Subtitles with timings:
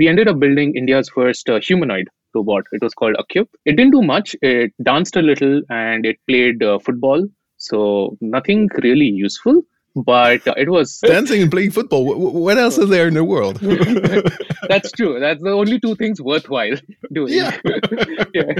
[0.00, 2.64] we ended up building India's first uh, humanoid robot.
[2.72, 3.48] It was called Acyut.
[3.66, 4.34] It didn't do much.
[4.40, 7.28] It danced a little and it played uh, football.
[7.58, 9.60] So nothing really useful
[9.96, 12.14] but it was dancing and playing football.
[12.14, 13.58] What else is there in the world?
[14.68, 15.20] That's true.
[15.20, 16.76] That's the only two things worthwhile
[17.12, 17.34] doing.
[17.34, 17.58] Yeah.
[18.32, 18.52] yeah.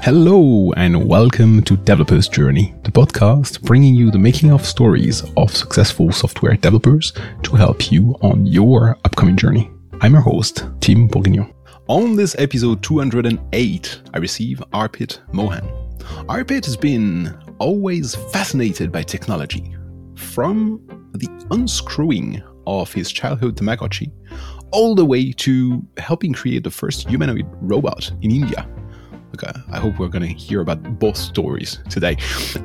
[0.00, 5.56] Hello and welcome to Developer's Journey, the podcast bringing you the making of stories of
[5.56, 7.12] successful software developers
[7.44, 9.70] to help you on your upcoming journey.
[10.00, 11.52] I'm your host, Tim Bourguignon.
[11.88, 15.66] On this episode 208, I receive Arpit Mohan.
[16.28, 19.74] Arpit has been always fascinated by technology
[20.16, 20.80] from
[21.12, 24.10] the unscrewing of his childhood Tamagotchi
[24.72, 28.68] all the way to helping create the first humanoid robot in India.
[29.34, 32.16] Okay, uh, I hope we're going to hear about both stories today.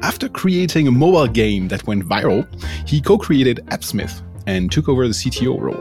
[0.01, 2.47] After creating a mobile game that went viral,
[2.87, 5.79] he co created AppSmith and took over the CTO role.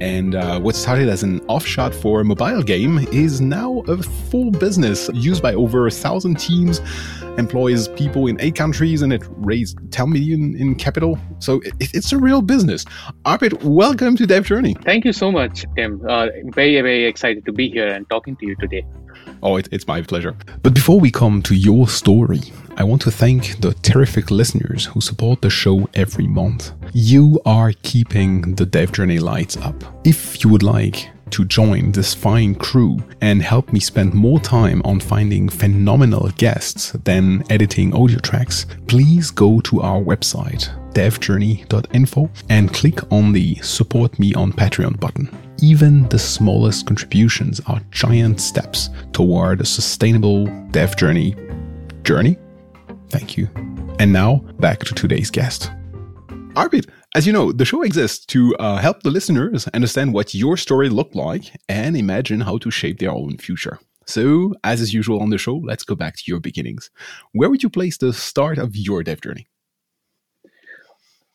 [0.00, 4.50] And uh, what started as an offshot for a mobile game is now a full
[4.50, 6.80] business used by over a thousand teams,
[7.38, 11.18] employs people in eight countries, and it raised 10 million in capital.
[11.38, 12.84] So it, it's a real business.
[13.24, 14.74] Arpit, welcome to Dev Journey.
[14.82, 16.02] Thank you so much, Tim.
[16.06, 18.84] Uh, very, very excited to be here and talking to you today.
[19.42, 20.36] Oh, it, it's my pleasure.
[20.62, 22.40] But before we come to your story,
[22.76, 26.72] I want to thank the terrific listeners who support the show every month.
[26.92, 29.84] You are keeping the Dev Journey lights up.
[30.04, 34.80] If you would like to join this fine crew and help me spend more time
[34.84, 42.72] on finding phenomenal guests than editing audio tracks, please go to our website, devjourney.info, and
[42.72, 45.28] click on the Support Me on Patreon button.
[45.60, 51.34] Even the smallest contributions are giant steps toward a sustainable dev journey.
[52.02, 52.36] Journey?
[53.08, 53.48] Thank you.
[53.98, 55.70] And now, back to today's guest.
[56.56, 60.56] Arpit, as you know, the show exists to uh, help the listeners understand what your
[60.56, 63.78] story looked like and imagine how to shape their own future.
[64.06, 66.88] So, as is usual on the show, let's go back to your beginnings.
[67.32, 69.48] Where would you place the start of your dev journey?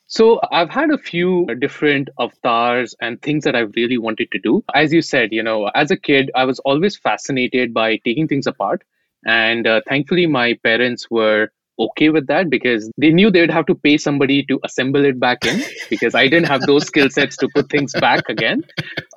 [0.08, 4.64] So I've had a few different avatars and things that I've really wanted to do.
[4.74, 8.48] As you said, you know, as a kid, I was always fascinated by taking things
[8.48, 8.84] apart.
[9.26, 13.76] And uh, thankfully, my parents were okay with that because they knew they'd have to
[13.76, 17.50] pay somebody to assemble it back in because I didn't have those skill sets to
[17.50, 18.64] put things back again.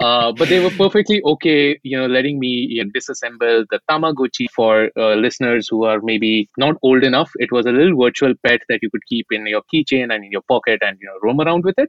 [0.01, 4.47] Uh, but they were perfectly okay, you know, letting me you know, disassemble the Tamagotchi
[4.55, 7.31] for uh, listeners who are maybe not old enough.
[7.37, 10.33] It was a little virtual pet that you could keep in your keychain and in
[10.33, 11.89] your pocket and you know roam around with it.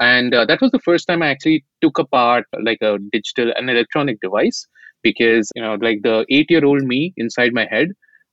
[0.00, 3.68] And uh, that was the first time I actually took apart like a digital an
[3.68, 4.66] electronic device
[5.02, 7.88] because you know like the eight year old me inside my head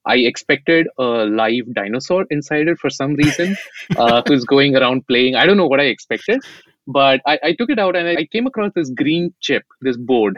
[0.06, 3.56] I expected a live dinosaur inside it for some reason,
[3.98, 5.36] uh, who's going around playing.
[5.36, 6.42] I don't know what I expected,
[6.88, 9.98] but I, I took it out and I, I came across this green chip, this
[9.98, 10.38] board,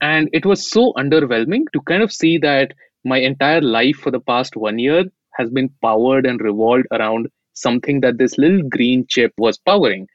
[0.00, 2.72] and it was so underwhelming to kind of see that
[3.04, 5.04] my entire life for the past one year
[5.36, 10.06] has been powered and revolved around something that this little green chip was powering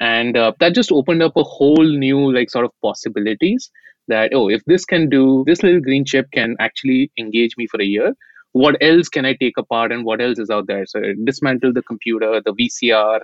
[0.00, 3.70] and uh, that just opened up a whole new like sort of possibilities
[4.08, 7.80] that oh if this can do this little green chip can actually engage me for
[7.80, 8.14] a year
[8.52, 10.86] what else can I take apart and what else is out there?
[10.86, 13.20] So dismantle the computer, the VCR,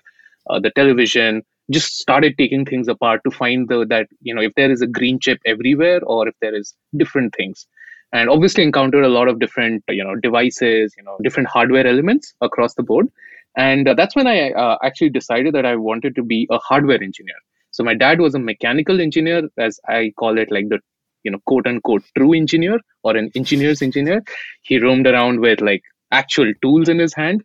[0.50, 4.55] uh, the television, just started taking things apart to find the, that, you know, if
[4.55, 7.66] there is a green chip everywhere or if there is different things.
[8.12, 12.33] And obviously encountered a lot of different, you know, devices, you know, different hardware elements
[12.41, 13.09] across the board.
[13.56, 17.03] And uh, that's when I uh, actually decided that I wanted to be a hardware
[17.03, 17.37] engineer.
[17.71, 20.78] So my dad was a mechanical engineer, as I call it, like the
[21.24, 24.22] you know quote unquote true engineer or an engineer's engineer.
[24.62, 27.42] He roamed around with like actual tools in his hand.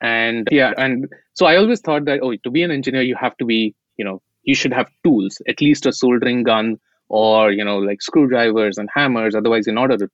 [0.00, 3.36] And yeah and so i always thought that oh to be an engineer you have
[3.38, 7.64] to be you know you should have tools at least a soldering gun or you
[7.64, 9.34] know like screwdrivers and hammers.
[9.34, 10.08] Otherwise you're not a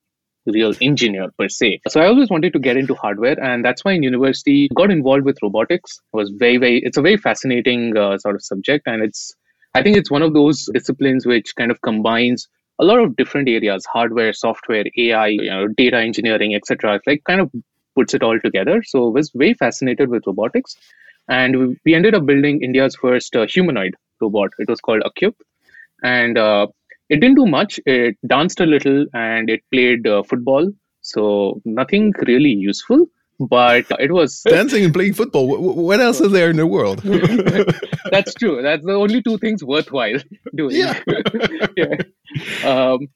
[0.47, 1.81] real engineer per se.
[1.87, 5.25] So i always wanted to get into hardware and that's why in university got involved
[5.25, 5.99] with robotics.
[6.13, 8.87] It was very very it's a very fascinating uh, sort of subject.
[8.87, 9.33] And it's
[9.75, 12.47] i think it's one of those disciplines which kind of combines
[12.81, 17.41] a lot of different areas hardware software ai you know, data engineering etc like kind
[17.41, 17.51] of
[17.95, 18.81] puts it all together.
[18.83, 20.77] So was very fascinated with robotics.
[21.27, 24.49] And we ended up building india's first uh, humanoid robot.
[24.59, 25.35] It was called Acyut
[26.03, 26.67] and uh,
[27.09, 27.79] it didn't do much.
[27.85, 30.71] It danced a little and it played uh, football.
[31.01, 33.05] So nothing really useful
[33.49, 35.47] but it was dancing and playing football.
[35.47, 37.01] What else is there in the world?
[38.11, 38.61] That's true.
[38.61, 40.19] That's the only two things worthwhile
[40.55, 40.75] doing.
[40.75, 40.99] Yeah.
[41.75, 41.95] yeah.
[42.63, 43.07] Um,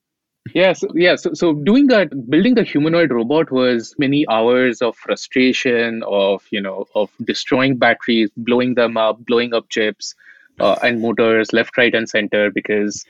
[0.53, 1.15] yeah, so, yeah.
[1.15, 6.61] So, so doing that, building the humanoid robot was many hours of frustration, of you
[6.61, 10.13] know, of destroying batteries, blowing them up, blowing up chips,
[10.59, 13.03] uh, and motors left, right, and center because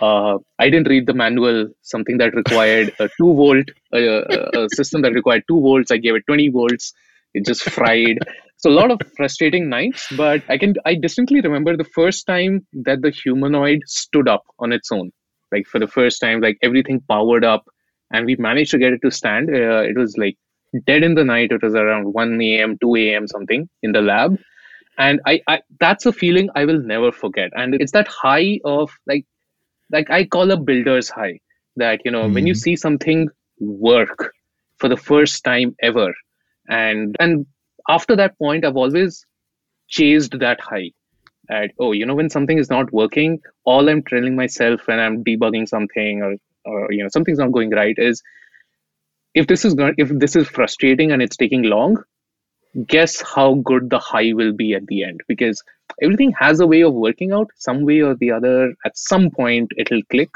[0.00, 1.68] uh, I didn't read the manual.
[1.82, 5.90] Something that required a two volt, a system that required two volts.
[5.90, 6.92] I gave it 20 volts.
[7.34, 8.18] It just fried.
[8.58, 10.06] So a lot of frustrating nights.
[10.16, 14.72] But I can I distinctly remember the first time that the humanoid stood up on
[14.72, 15.10] its own.
[15.50, 17.64] Like for the first time, like everything powered up,
[18.12, 19.50] and we managed to get it to stand.
[19.50, 20.36] Uh, it was like
[20.86, 21.52] dead in the night.
[21.52, 23.26] It was around 1 a.m., 2 a.m.
[23.26, 24.38] something in the lab
[24.98, 28.90] and I, I that's a feeling i will never forget and it's that high of
[29.06, 29.26] like
[29.90, 31.40] like i call a builder's high
[31.76, 32.34] that you know mm-hmm.
[32.34, 32.58] when you mm-hmm.
[32.58, 33.28] see something
[33.58, 34.34] work
[34.78, 36.12] for the first time ever
[36.68, 37.46] and and
[37.88, 39.24] after that point i've always
[39.88, 40.90] chased that high
[41.50, 45.24] at oh you know when something is not working all i'm telling myself when i'm
[45.24, 48.22] debugging something or or you know something's not going right is
[49.34, 51.96] if this is going if this is frustrating and it's taking long
[52.86, 55.62] guess how good the high will be at the end because
[56.00, 57.48] everything has a way of working out.
[57.56, 60.30] Some way or the other at some point it'll click.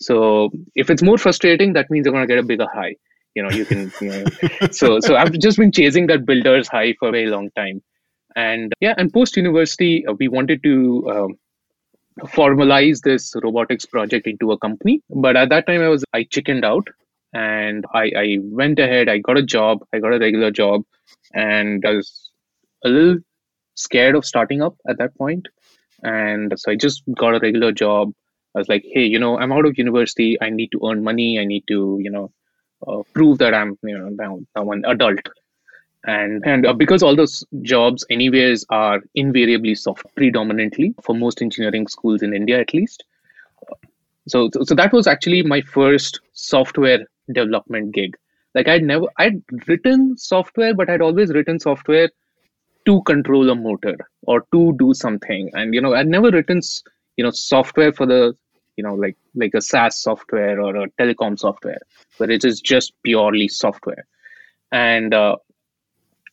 [0.00, 2.96] So if it's more frustrating that means you're going to get a bigger high.
[3.34, 4.24] You know you can you know,
[4.70, 7.82] so so i've just been chasing that builder's high for a very long time.
[8.36, 11.38] And yeah and post university uh, we wanted to um,
[12.26, 15.02] formalize this robotics project into a company.
[15.10, 16.86] But at that time i was i chickened out.
[17.36, 20.84] And I, I went ahead i got a job i got a regular job
[21.34, 22.30] and i was
[22.84, 23.18] a little
[23.74, 25.48] scared of starting up at that point.
[26.02, 28.12] And so i just got a regular job.
[28.54, 30.38] I was like hey you know i'm out of university.
[30.40, 31.38] I need to earn money.
[31.40, 32.30] I need to you know
[32.86, 35.20] uh, prove that i'm you know now, now an adult.
[36.06, 41.86] And and uh, because all those jobs anyways are invariably soft predominantly for most engineering
[41.88, 43.04] schools in india at least.
[44.28, 47.00] So so that was actually my first software
[47.32, 48.16] development gig.
[48.54, 52.10] Like I'd never I'd written software, but I'd always written software
[52.86, 55.50] to control a motor or to do something.
[55.54, 56.60] And you know, I'd never written
[57.16, 58.34] you know software for the
[58.76, 61.80] you know like like a SaaS software or a telecom software,
[62.18, 64.06] where it is just purely software.
[64.70, 65.36] And uh,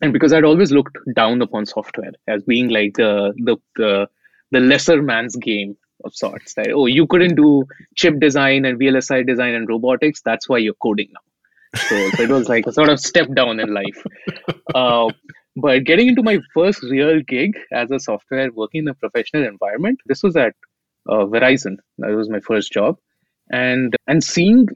[0.02, 4.08] and because I'd always looked down upon software as being like the the the,
[4.52, 6.54] the lesser man's game of sorts.
[6.56, 7.66] That oh, you couldn't do
[7.96, 10.22] chip design and VLSI design and robotics.
[10.22, 11.31] That's why you're coding now.
[11.76, 14.04] So, so it was like a sort of step down in life.
[14.74, 15.10] Uh,
[15.56, 20.00] but getting into my first real gig as a software working in a professional environment,
[20.06, 20.56] this was at
[21.10, 21.78] uh, Verizon.
[21.98, 22.98] That was my first job,
[23.52, 24.68] and and seeing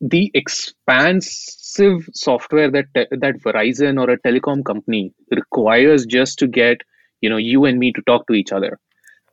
[0.00, 6.78] the expansive software that te- that Verizon or a telecom company requires just to get
[7.20, 8.78] you know you and me to talk to each other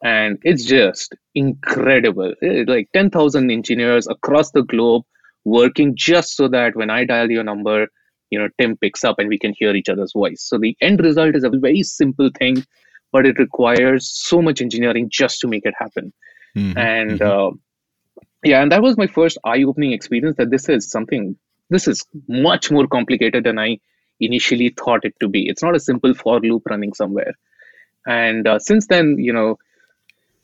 [0.03, 2.33] and it's just incredible
[2.67, 5.03] like 10000 engineers across the globe
[5.45, 7.87] working just so that when i dial your number
[8.29, 10.99] you know tim picks up and we can hear each other's voice so the end
[10.99, 12.63] result is a very simple thing
[13.11, 16.11] but it requires so much engineering just to make it happen
[16.55, 16.77] mm-hmm.
[16.77, 17.49] and mm-hmm.
[17.49, 17.51] Uh,
[18.43, 21.35] yeah and that was my first eye-opening experience that this is something
[21.69, 23.77] this is much more complicated than i
[24.19, 27.33] initially thought it to be it's not a simple for loop running somewhere
[28.07, 29.57] and uh, since then you know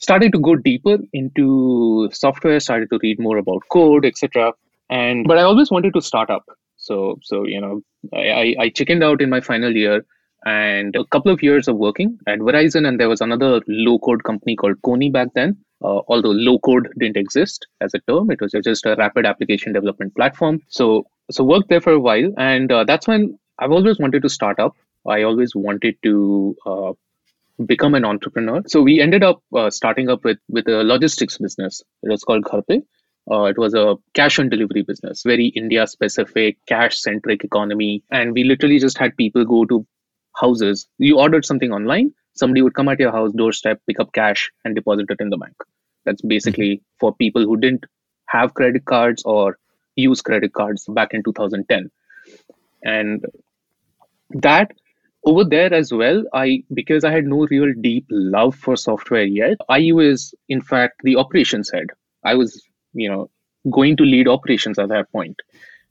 [0.01, 4.53] started to go deeper into software, started to read more about code, etc.
[4.91, 6.45] And but I always wanted to start up.
[6.77, 7.81] So so you know
[8.13, 10.05] I, I chickened out in my final year
[10.45, 14.23] and a couple of years of working at Verizon, and there was another low code
[14.23, 15.57] company called Kony back then.
[15.83, 19.73] Uh, although low code didn't exist as a term, it was just a rapid application
[19.73, 20.59] development platform.
[20.67, 24.29] So so worked there for a while, and uh, that's when I've always wanted to
[24.29, 24.75] start up.
[25.07, 26.93] I always wanted to uh,
[27.65, 28.61] become an entrepreneur.
[28.67, 31.83] So we ended up uh, starting up with with a logistics business.
[32.03, 32.81] It was called Gharpay.
[33.29, 38.03] Uh, it was a cash on delivery business, very India specific, cash centric economy.
[38.11, 39.85] And we literally just had people go to
[40.35, 40.87] houses.
[40.97, 44.75] You ordered something online, somebody would come at your house doorstep, pick up cash, and
[44.75, 45.55] deposit it in the bank.
[46.05, 46.97] That's basically mm-hmm.
[46.99, 47.85] for people who didn't
[48.27, 49.57] have credit cards or
[49.95, 51.91] use credit cards back in 2010.
[52.83, 53.25] And
[54.31, 54.71] that
[55.25, 59.57] over there as well i because i had no real deep love for software yet
[59.69, 61.87] i was in fact the operations head
[62.23, 62.63] i was
[62.93, 63.29] you know
[63.69, 65.35] going to lead operations at that point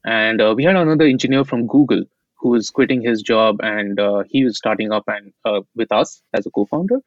[0.04, 2.02] and uh, we had another engineer from google
[2.38, 6.22] who was quitting his job and uh, he was starting up and uh, with us
[6.34, 6.98] as a co-founder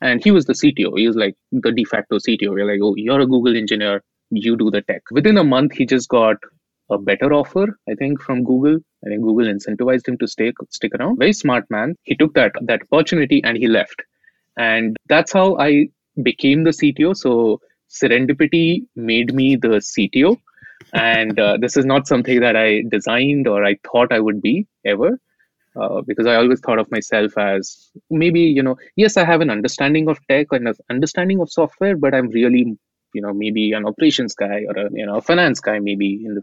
[0.00, 2.94] and he was the cto he was like the de facto cto we're like oh
[2.96, 6.36] you're a google engineer you do the tech within a month he just got
[6.92, 8.78] a better offer, I think, from Google.
[9.04, 11.18] I think Google incentivized him to stay stick around.
[11.18, 11.94] Very smart man.
[12.02, 14.02] He took that that opportunity and he left.
[14.56, 15.88] And that's how I
[16.22, 17.16] became the CTO.
[17.16, 17.60] So
[17.92, 20.38] serendipity made me the CTO.
[20.94, 24.66] And uh, this is not something that I designed or I thought I would be
[24.84, 25.18] ever.
[25.80, 29.50] uh, because I always thought of myself as maybe, you know, yes, I have an
[29.50, 32.76] understanding of tech and an understanding of software, but I'm really,
[33.14, 36.26] you know, maybe an operations guy or a, you know, a finance guy, maybe.
[36.26, 36.42] The,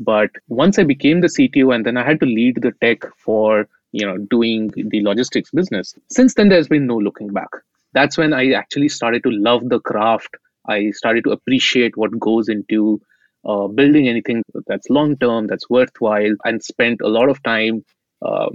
[0.00, 3.68] but once I became the CTO and then I had to lead the tech for,
[3.92, 7.50] you know, doing the logistics business, since then there's been no looking back.
[7.92, 10.36] That's when I actually started to love the craft.
[10.66, 13.00] I started to appreciate what goes into
[13.44, 17.84] uh, building anything that's long term, that's worthwhile, and spent a lot of time
[18.22, 18.48] uh,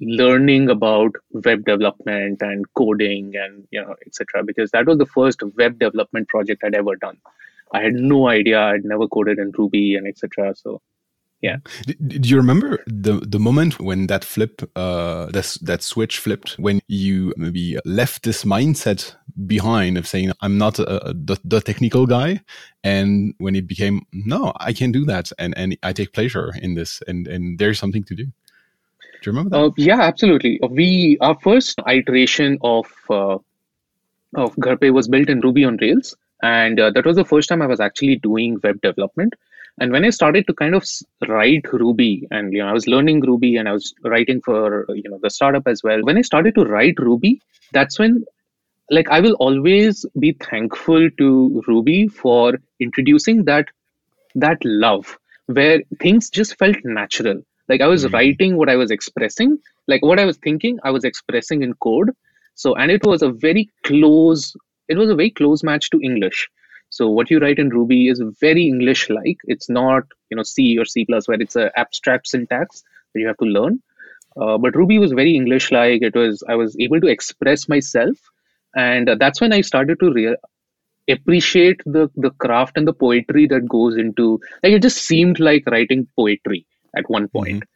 [0.00, 5.42] learning about web development and coding and you know etc because that was the first
[5.56, 7.18] web development project i'd ever done.
[7.72, 10.80] I had no idea i'd never coded in ruby and etc so
[11.40, 11.56] yeah
[12.06, 16.80] do you remember the the moment when that flip uh that, that switch flipped when
[16.88, 19.14] you maybe left this mindset
[19.46, 22.40] behind of saying i'm not a, a the, the, technical guy
[22.82, 26.74] and when it became no i can do that and and i take pleasure in
[26.74, 28.26] this and and there's something to do
[29.22, 29.64] do you remember that?
[29.64, 30.60] Uh, yeah, absolutely.
[30.70, 33.38] We our first iteration of uh,
[34.34, 37.62] of Ghar was built in Ruby on Rails, and uh, that was the first time
[37.62, 39.34] I was actually doing web development.
[39.80, 40.84] And when I started to kind of
[41.28, 45.08] write Ruby, and you know, I was learning Ruby, and I was writing for you
[45.10, 46.02] know the startup as well.
[46.02, 47.40] When I started to write Ruby,
[47.72, 48.24] that's when
[48.90, 53.66] like I will always be thankful to Ruby for introducing that
[54.34, 58.14] that love where things just felt natural like I was mm-hmm.
[58.14, 62.10] writing what I was expressing, like what I was thinking, I was expressing in code.
[62.54, 64.54] So, and it was a very close,
[64.88, 66.48] it was a very close match to English.
[66.90, 69.38] So what you write in Ruby is very English-like.
[69.44, 73.26] It's not, you know, C or C++ plus where it's an abstract syntax that you
[73.26, 73.82] have to learn.
[74.40, 76.02] Uh, but Ruby was very English-like.
[76.02, 78.16] It was I was able to express myself,
[78.76, 80.36] and uh, that's when I started to
[81.08, 84.40] appreciate the the craft and the poetry that goes into.
[84.62, 86.66] Like it just seemed like writing poetry
[86.96, 87.64] at one point.
[87.64, 87.74] Mm-hmm.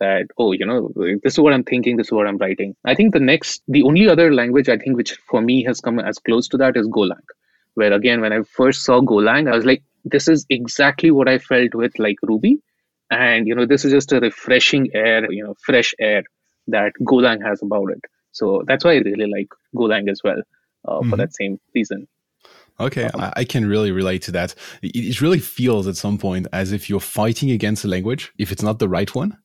[0.00, 0.90] That oh, you know,
[1.22, 1.96] this is what I'm thinking.
[1.96, 2.74] This is what I'm writing.
[2.84, 6.00] I think the next, the only other language I think which for me has come
[6.00, 7.20] as close to that is Golang.
[7.80, 11.38] Where again, when I first saw Golang, I was like, this is exactly what I
[11.38, 12.58] felt with like Ruby,
[13.10, 16.22] and you know, this is just a refreshing air, you know, fresh air
[16.68, 18.02] that Golang has about it.
[18.32, 20.42] So that's why I really like Golang as well
[20.86, 21.10] uh, mm-hmm.
[21.10, 22.06] for that same reason.
[22.78, 24.54] Okay, um, I, can really relate to that.
[24.82, 28.52] It, it, really feels at some point as if you're fighting against a language if
[28.52, 29.36] it's not the right one.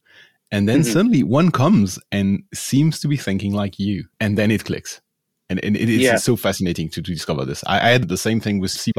[0.52, 0.92] And then mm-hmm.
[0.92, 4.06] suddenly one comes and seems to be thinking like you.
[4.20, 5.02] And then it clicks.
[5.50, 6.16] And, and it is yeah.
[6.16, 7.64] so fascinating to, to discover this.
[7.68, 8.92] I, I, had the same thing with C.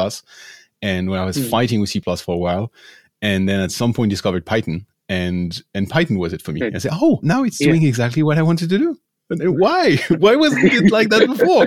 [0.80, 1.50] And when I was mm.
[1.50, 2.72] fighting with C for a while,
[3.20, 6.60] and then at some point discovered Python, and and Python was it for me.
[6.60, 6.76] Good.
[6.76, 7.68] I said, oh, now it's yeah.
[7.68, 8.98] doing exactly what I wanted to do.
[9.28, 9.96] And why?
[10.18, 11.66] Why wasn't it like that before?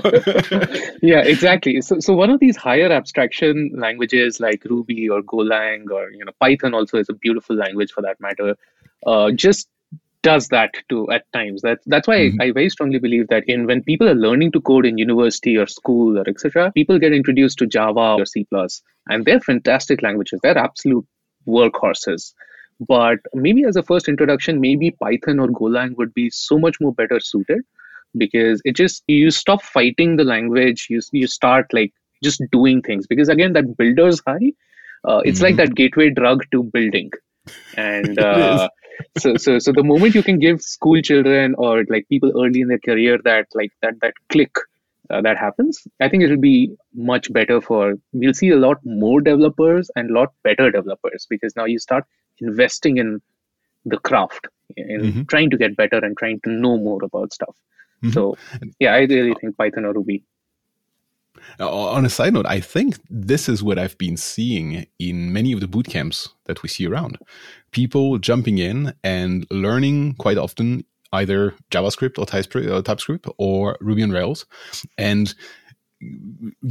[1.01, 1.81] yeah, exactly.
[1.81, 6.31] So, so one of these higher abstraction languages like Ruby or Golang or you know
[6.39, 8.55] Python also is a beautiful language for that matter.
[9.05, 9.67] Uh, just
[10.21, 11.61] does that too at times.
[11.61, 12.41] That that's why mm-hmm.
[12.41, 15.57] I, I very strongly believe that in when people are learning to code in university
[15.57, 20.01] or school or etc., people get introduced to Java or C plus, and they're fantastic
[20.01, 20.39] languages.
[20.43, 21.05] They're absolute
[21.47, 22.33] workhorses.
[22.88, 26.93] But maybe as a first introduction, maybe Python or Golang would be so much more
[26.93, 27.61] better suited
[28.17, 30.88] because it just you stop fighting the language.
[30.89, 34.53] You you start like just doing things because again that builder's high.
[35.05, 35.45] Uh, it's mm-hmm.
[35.45, 37.09] like that gateway drug to building,
[37.77, 38.69] and uh,
[39.17, 42.67] so so so the moment you can give school children or like people early in
[42.67, 44.51] their career that like that that click
[45.09, 47.95] uh, that happens, I think it'll be much better for.
[48.13, 52.03] We'll see a lot more developers and a lot better developers because now you start
[52.39, 53.21] investing in
[53.85, 55.23] the craft, in mm-hmm.
[55.23, 57.55] trying to get better and trying to know more about stuff.
[58.03, 58.13] Mm-hmm.
[58.13, 58.37] So,
[58.79, 60.23] yeah, I really think Python or Ruby.
[61.60, 65.51] Uh, on a side note, I think this is what I've been seeing in many
[65.51, 67.17] of the boot camps that we see around.
[67.72, 74.46] People jumping in and learning quite often either JavaScript or TypeScript or Ruby on Rails
[74.98, 75.34] and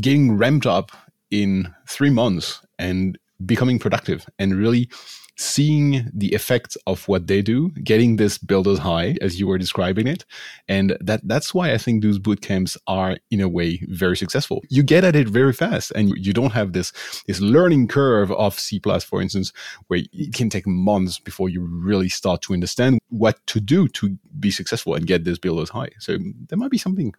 [0.01, 0.93] getting ramped up
[1.31, 4.89] in three months and becoming productive and really
[5.39, 10.09] seeing the effects of what they do, getting this builder's high as you were describing
[10.09, 10.25] it.
[10.67, 14.63] And that that's why I think those boot camps are in a way very successful.
[14.69, 16.93] You get at it very fast and you don't have this
[17.27, 19.53] this learning curve of C plus, for instance,
[19.87, 24.19] where it can take months before you really start to understand what to do to
[24.41, 25.91] be successful and get this builder's high.
[26.01, 26.19] So
[26.49, 27.15] there might be something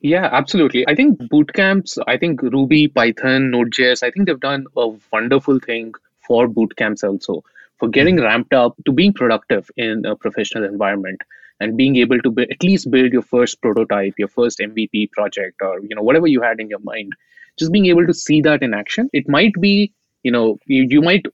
[0.00, 0.86] yeah, absolutely.
[0.86, 5.58] I think boot camps, I think Ruby, Python, Node.js, I think they've done a wonderful
[5.58, 5.94] thing
[6.26, 7.42] for boot camps also
[7.78, 8.24] for getting hmm.
[8.24, 11.20] ramped up to being productive in a professional environment
[11.60, 15.56] and being able to be, at least build your first prototype your first mvp project
[15.62, 17.12] or you know whatever you had in your mind.
[17.58, 19.08] Just being able to see that in action.
[19.14, 19.92] It might be
[20.22, 21.24] you know you, you might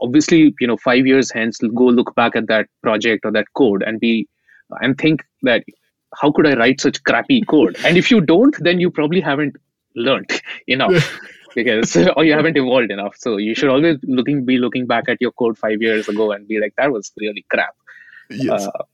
[0.00, 3.82] obviously, you know, five years hence, go look back at that project or that code
[3.82, 4.28] and be
[4.80, 5.64] and think that
[6.20, 7.76] how could I write such crappy code?
[7.84, 9.56] And if you don't, then you probably haven't
[9.94, 10.30] learned
[10.66, 11.18] enough
[11.56, 13.16] because or you haven't evolved enough.
[13.18, 16.46] So you should always looking be looking back at your code five years ago and
[16.46, 17.74] be like, that was really crap.
[18.30, 18.68] Yes.
[18.68, 18.84] Uh,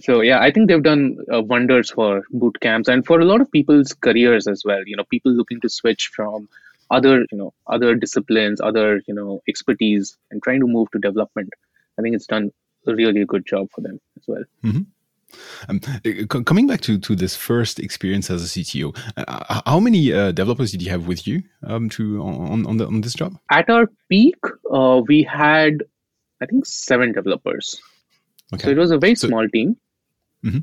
[0.00, 3.40] so yeah, I think they've done uh, wonders for boot camps and for a lot
[3.40, 4.82] of people's careers as well.
[4.86, 6.48] You know, people looking to switch from
[6.90, 11.50] other you know other disciplines, other you know expertise, and trying to move to development.
[11.98, 12.52] I think it's done
[12.86, 14.44] a really good job for them as well.
[14.64, 14.82] Mm-hmm.
[15.68, 20.12] Um, uh, coming back to, to this first experience as a CTO, uh, how many
[20.12, 23.38] uh, developers did you have with you um, to on on, the, on this job?
[23.50, 24.36] At our peak,
[24.72, 25.82] uh, we had
[26.40, 27.80] I think seven developers.
[28.54, 28.64] Okay.
[28.64, 29.76] So it was a very so, small team.
[30.44, 30.60] Mm-hmm.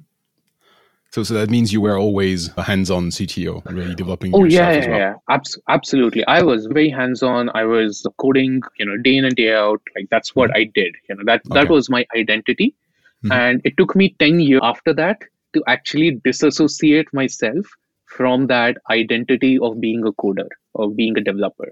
[1.11, 4.33] So, so that means you were always a hands-on CTO, really developing.
[4.33, 4.97] Oh yeah, yeah, well.
[4.97, 6.25] yeah, Abs- absolutely.
[6.25, 7.51] I was very hands-on.
[7.53, 9.79] I was coding, you know, day in and day out.
[9.95, 10.61] Like that's what mm-hmm.
[10.61, 10.95] I did.
[11.07, 11.61] You know, that okay.
[11.61, 12.73] that was my identity.
[13.23, 13.31] Mm-hmm.
[13.31, 15.21] And it took me ten years after that
[15.53, 17.65] to actually disassociate myself
[18.05, 21.71] from that identity of being a coder or being a developer.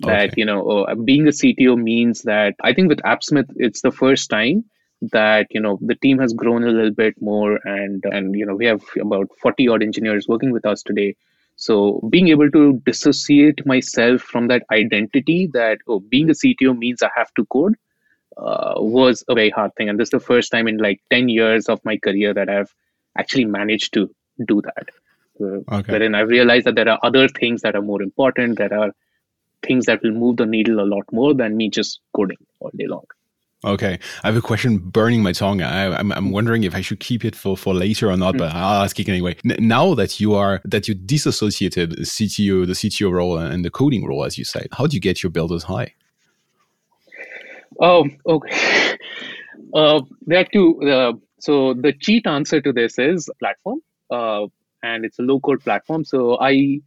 [0.00, 3.90] That you know, uh, being a CTO means that I think with AppSmith, it's the
[3.90, 4.64] first time
[5.00, 8.54] that you know the team has grown a little bit more and and you know
[8.54, 11.14] we have about 40 odd engineers working with us today
[11.56, 17.02] so being able to dissociate myself from that identity that oh being a cto means
[17.02, 17.76] i have to code
[18.38, 21.28] uh, was a very hard thing and this is the first time in like 10
[21.28, 22.74] years of my career that i've
[23.16, 24.08] actually managed to
[24.46, 24.88] do that
[25.40, 25.92] uh, okay.
[25.92, 28.92] wherein i realized that there are other things that are more important there are
[29.62, 32.86] things that will move the needle a lot more than me just coding all day
[32.86, 33.04] long
[33.64, 35.62] Okay, I have a question burning my tongue.
[35.62, 38.36] I, am I'm, I'm wondering if I should keep it for, for later or not,
[38.36, 38.38] mm.
[38.38, 39.34] but I'll ask it anyway.
[39.44, 44.06] N- now that you are that you disassociated CTO, the CTO role and the coding
[44.06, 45.92] role, as you said, how do you get your builders high?
[47.78, 48.96] Oh, okay.
[49.74, 50.80] Uh, there are two.
[50.82, 53.80] Uh, so the cheat answer to this is platform,
[54.10, 54.46] uh,
[54.82, 56.04] and it's a low code platform.
[56.04, 56.80] So I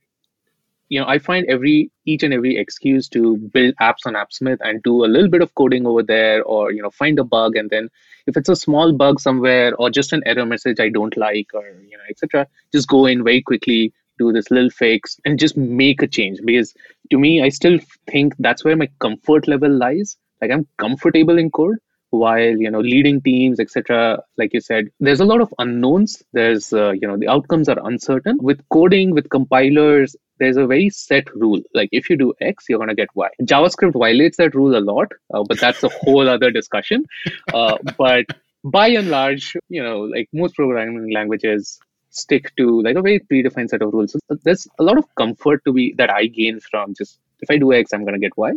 [0.90, 4.84] you know, I find every each and every excuse to build apps on AppSmith and
[4.84, 7.70] do a little bit of coding over there, or you know, find a bug, and
[7.70, 7.90] then
[8.28, 11.64] if it's a small bug somewhere or just an error message I don't like, or
[11.68, 16.02] you know, etc., just go in very quickly, do this little fix, and just make
[16.02, 16.40] a change.
[16.46, 16.74] Because
[17.12, 20.18] to me, I still think that's where my comfort level lies.
[20.42, 21.78] Like I'm comfortable in code,
[22.10, 26.74] while you know leading teams etc like you said there's a lot of unknowns there's
[26.74, 31.34] uh, you know the outcomes are uncertain with coding with compilers there's a very set
[31.36, 31.62] rule.
[31.74, 33.30] Like if you do X, you're going to get Y.
[33.44, 37.06] JavaScript violates that rule a lot, uh, but that's a whole other discussion.
[37.54, 38.26] Uh, but
[38.64, 43.70] by and large, you know, like most programming languages stick to like a very predefined
[43.70, 44.14] set of rules.
[44.14, 47.58] So there's a lot of comfort to be that I gain from just if I
[47.58, 48.54] do X, I'm going to get Y.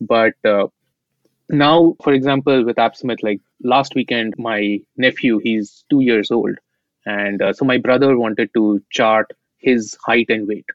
[0.00, 0.66] But uh,
[1.48, 6.56] now, for example, with AppSmith, like last weekend, my nephew, he's two years old.
[7.06, 10.66] And uh, so my brother wanted to chart his height and weight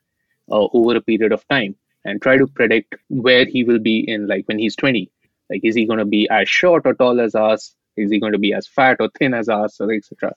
[0.52, 4.28] uh, over a period of time and try to predict where he will be in
[4.28, 5.12] like when he's 20
[5.50, 7.76] like is he going to be as short or tall as us?
[7.98, 9.82] Is he going to be as fat or thin as us?
[9.82, 10.34] Or etc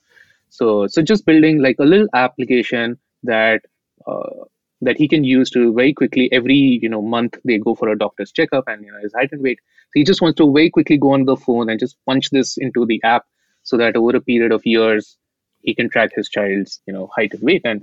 [0.53, 3.65] so so just building like a little application that
[4.05, 4.45] uh,
[4.85, 7.97] that he can use to very quickly every you know month they go for a
[7.97, 10.69] doctor's checkup and you know his height and weight so he just wants to very
[10.69, 13.25] quickly go on the phone and just punch this into the app
[13.63, 15.17] so that over a period of years
[15.61, 17.81] he can track his child's you know height and weight and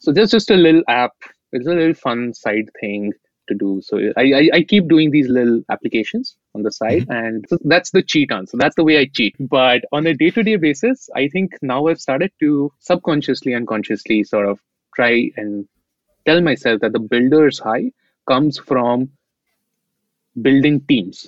[0.00, 1.12] so there's just a little app
[1.52, 3.12] it's a little fun side thing
[3.48, 3.80] to do.
[3.82, 7.12] So I, I, I, keep doing these little applications on the side, mm-hmm.
[7.12, 8.46] and so that's the cheat on.
[8.46, 9.34] So that's the way I cheat.
[9.40, 14.24] But on a day to day basis, I think now I've started to subconsciously unconsciously
[14.24, 14.60] sort of
[14.94, 15.66] try and
[16.28, 17.90] tell myself that the builder's high
[18.26, 19.10] comes from
[20.42, 21.26] building teams.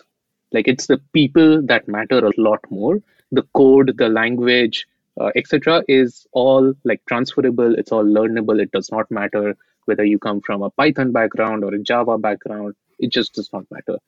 [0.53, 3.01] Like it's the people that matter a lot more.
[3.33, 4.87] The code, the language,
[5.21, 7.75] uh, etc., is all like transferable.
[7.77, 8.61] It's all learnable.
[8.61, 9.57] It does not matter
[9.91, 13.65] whether you come from a Python background or a Java background, it just does not
[13.71, 13.99] matter.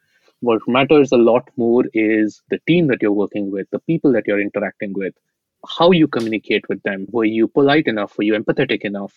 [0.40, 4.26] What matters a lot more is the team that you're working with, the people that
[4.26, 5.14] you're interacting with,
[5.78, 7.06] how you communicate with them.
[7.10, 8.16] Were you polite enough?
[8.18, 9.12] Were you empathetic enough?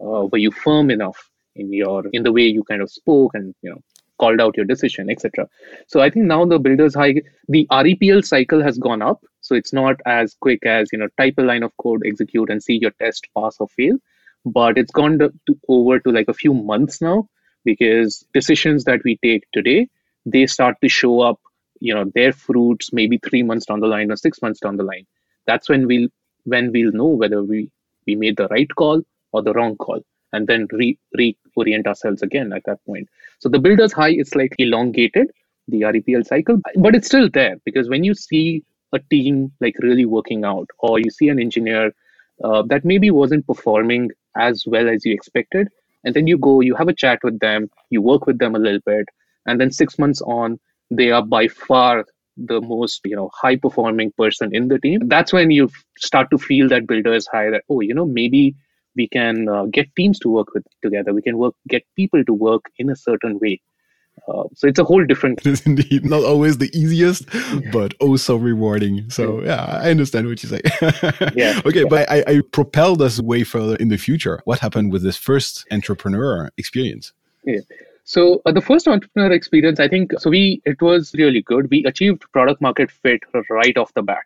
[0.00, 3.54] Uh, were you firm enough in your in the way you kind of spoke and
[3.62, 3.80] you know
[4.18, 5.48] called out your decision, etc.
[5.86, 9.24] So I think now the builders high the REPL cycle has gone up.
[9.40, 12.62] So it's not as quick as you know type a line of code, execute, and
[12.62, 13.98] see your test pass or fail
[14.44, 17.28] but it's gone to, to, over to like a few months now
[17.64, 19.88] because decisions that we take today
[20.24, 21.40] they start to show up
[21.80, 24.82] you know their fruits maybe three months down the line or six months down the
[24.82, 25.06] line
[25.46, 26.08] that's when we'll
[26.44, 27.70] when we'll know whether we
[28.06, 29.02] we made the right call
[29.38, 30.00] or the wrong call
[30.32, 33.08] and then re reorient ourselves again at that point.
[33.38, 35.30] So the builder's high is like elongated
[35.68, 40.04] the REPL cycle, but it's still there because when you see a team like really
[40.04, 41.92] working out, or you see an engineer
[42.42, 45.68] uh, that maybe wasn't performing as well as you expected,
[46.04, 48.58] and then you go, you have a chat with them, you work with them a
[48.58, 49.06] little bit,
[49.46, 50.58] and then six months on,
[50.90, 52.06] they are by far
[52.38, 55.08] the most you know high performing person in the team.
[55.08, 58.54] That's when you start to feel that builders high that oh you know maybe
[58.96, 62.32] we can uh, get teams to work with together we can work get people to
[62.32, 63.60] work in a certain way
[64.26, 65.40] uh, so it's a whole different.
[65.40, 67.26] It is indeed not always the easiest,
[67.72, 69.08] but oh so rewarding.
[69.10, 70.60] So yeah, I understand what you say.
[71.34, 71.60] yeah.
[71.64, 71.88] Okay, yeah.
[71.88, 74.40] but I, I propelled us way further in the future.
[74.44, 77.12] What happened with this first entrepreneur experience?
[77.44, 77.60] Yeah.
[78.04, 81.70] So uh, the first entrepreneur experience, I think, so we it was really good.
[81.70, 84.24] We achieved product market fit right off the bat.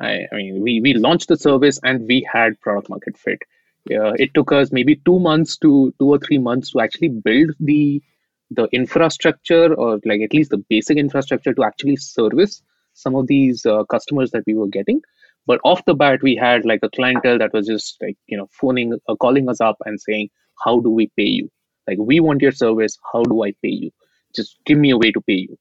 [0.00, 3.42] I, I mean, we we launched the service and we had product market fit.
[3.86, 7.50] Yeah, it took us maybe two months to two or three months to actually build
[7.60, 8.02] the
[8.50, 12.62] the infrastructure or like at least the basic infrastructure to actually service
[12.94, 15.00] some of these uh, customers that we were getting.
[15.46, 18.48] But off the bat we had like a clientele that was just like you know
[18.52, 20.28] phoning uh, calling us up and saying
[20.64, 21.50] how do we pay you?
[21.86, 22.98] Like we want your service.
[23.12, 23.90] How do i pay you?
[24.34, 25.58] Just give me a way to pay you.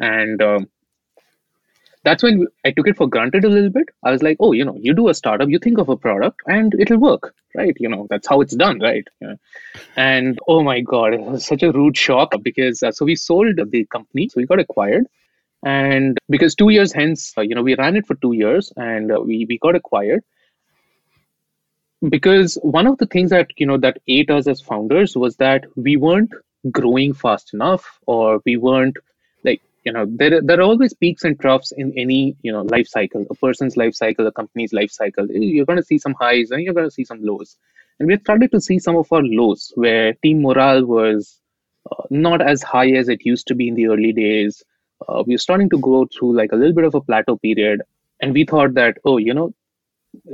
[0.00, 0.68] And um,
[2.08, 3.90] that's when I took it for granted a little bit.
[4.02, 6.40] I was like, oh, you know, you do a startup, you think of a product,
[6.46, 7.76] and it'll work, right?
[7.78, 9.06] You know, that's how it's done, right?
[9.20, 9.34] Yeah.
[9.96, 13.60] And oh my God, it was such a rude shock because uh, so we sold
[13.70, 15.06] the company, so we got acquired.
[15.62, 19.12] And because two years hence, uh, you know, we ran it for two years and
[19.12, 20.24] uh, we, we got acquired.
[22.08, 25.64] Because one of the things that, you know, that ate us as founders was that
[25.76, 26.32] we weren't
[26.70, 28.96] growing fast enough or we weren't
[29.88, 33.26] you know there, there are always peaks and troughs in any you know life cycle.
[33.30, 36.62] A person's life cycle a company's life cycle you're going to see some highs and
[36.62, 37.56] you're going to see some lows.
[37.98, 41.40] And we started to see some of our lows where team morale was
[41.90, 44.62] uh, not as high as it used to be in the early days.
[45.08, 47.82] Uh, we were starting to go through like a little bit of a plateau period.
[48.20, 49.54] And we thought that oh you know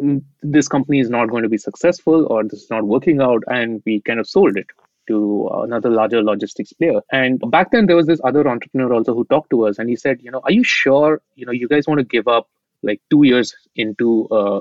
[0.03, 3.45] mm, this company is not going to be successful or this is not working out
[3.59, 4.67] and we kind of sold it
[5.07, 7.01] to another larger logistics player.
[7.13, 9.97] And back then, there was this other entrepreneur also who talked to us, and he
[9.97, 12.49] said, you know, are you sure, you know, you guys want to give up
[12.83, 14.61] like two years into a,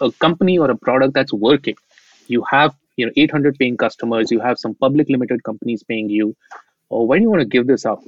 [0.00, 1.76] a, company or a product that's working?
[2.26, 4.30] You have, you know, 800 paying customers.
[4.30, 6.36] You have some public limited companies paying you.
[6.88, 8.02] Or why do you want to give this up?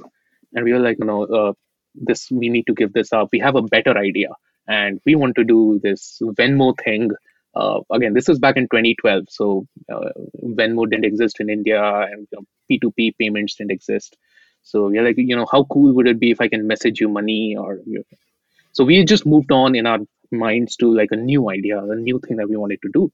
[0.53, 1.53] And we were like, know, uh,
[1.95, 3.29] this we need to give this up.
[3.31, 4.29] We have a better idea,
[4.67, 7.11] and we want to do this Venmo thing
[7.55, 10.09] uh, again, this was back in 2012, so uh,
[10.43, 14.17] Venmo didn't exist in India, and you know, P2P payments didn't exist.
[14.63, 17.09] So we're like, you know, how cool would it be if I can message you
[17.09, 17.55] money?
[17.57, 18.17] Or you know.
[18.71, 19.99] so we just moved on in our
[20.31, 23.11] minds to like a new idea, a new thing that we wanted to do.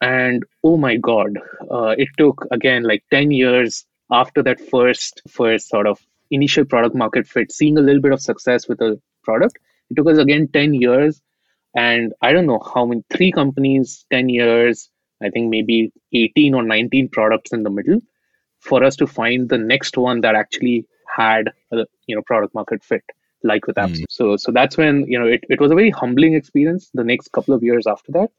[0.00, 1.38] And oh my god,
[1.70, 5.98] uh, it took again like 10 years after that first first sort of
[6.30, 9.58] initial product market fit, seeing a little bit of success with a product.
[9.88, 11.22] It took us again 10 years
[11.76, 14.90] and i don't know how many three companies 10 years
[15.22, 18.00] i think maybe 18 or 19 products in the middle
[18.60, 20.86] for us to find the next one that actually
[21.16, 23.04] had a you know product market fit
[23.42, 24.00] like with apps.
[24.00, 24.04] Mm.
[24.08, 27.30] so so that's when you know it, it was a very humbling experience the next
[27.32, 28.30] couple of years after that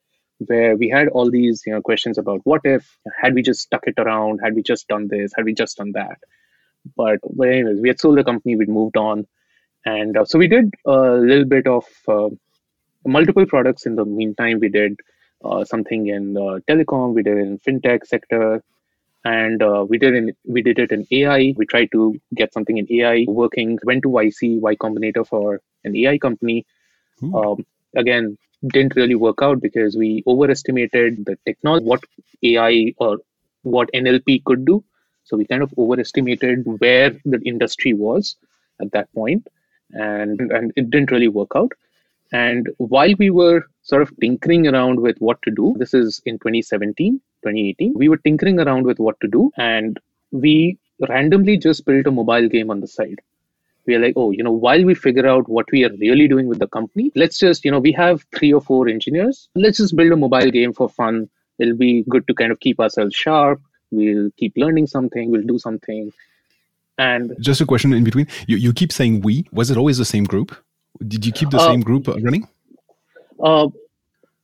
[0.45, 3.87] where we had all these you know questions about what if had we just stuck
[3.87, 6.17] it around had we just done this had we just done that.
[6.95, 9.27] But well, anyways we had sold the company we'd moved on.
[9.85, 12.29] And uh, so we did a little bit of uh,
[13.07, 14.59] multiple products in the meantime.
[14.59, 14.99] We did
[15.43, 18.63] uh, something in uh, telecom, we did in fintech sector,
[19.25, 21.53] and uh, we did in we did it in AI.
[21.55, 23.79] We tried to get something in AI working.
[23.83, 26.65] Went to YC Y Combinator for an AI company.
[27.19, 27.35] Hmm.
[27.35, 27.65] Um,
[27.95, 32.03] again, didn't really work out because we overestimated the technology, what
[32.43, 33.17] AI or
[33.63, 34.83] what NLP could do.
[35.23, 38.35] So we kind of overestimated where the industry was
[38.81, 39.47] at that point,
[39.91, 41.73] and and it didn't really work out.
[42.31, 46.35] And while we were sort of tinkering around with what to do, this is in
[46.39, 49.51] 2017, 2018, we were tinkering around with what to do.
[49.57, 49.99] And
[50.31, 53.21] we randomly just built a mobile game on the side.
[53.85, 56.47] We are like, oh, you know, while we figure out what we are really doing
[56.47, 59.47] with the company, let's just, you know, we have three or four engineers.
[59.55, 61.29] Let's just build a mobile game for fun.
[61.57, 63.61] It'll be good to kind of keep ourselves sharp.
[63.91, 65.31] We'll keep learning something.
[65.31, 66.11] We'll do something.
[66.97, 68.27] And just a question in between.
[68.47, 69.47] You, you keep saying we.
[69.53, 70.55] Was it always the same group?
[71.05, 72.47] Did you keep the uh, same group running?
[73.41, 73.67] Uh,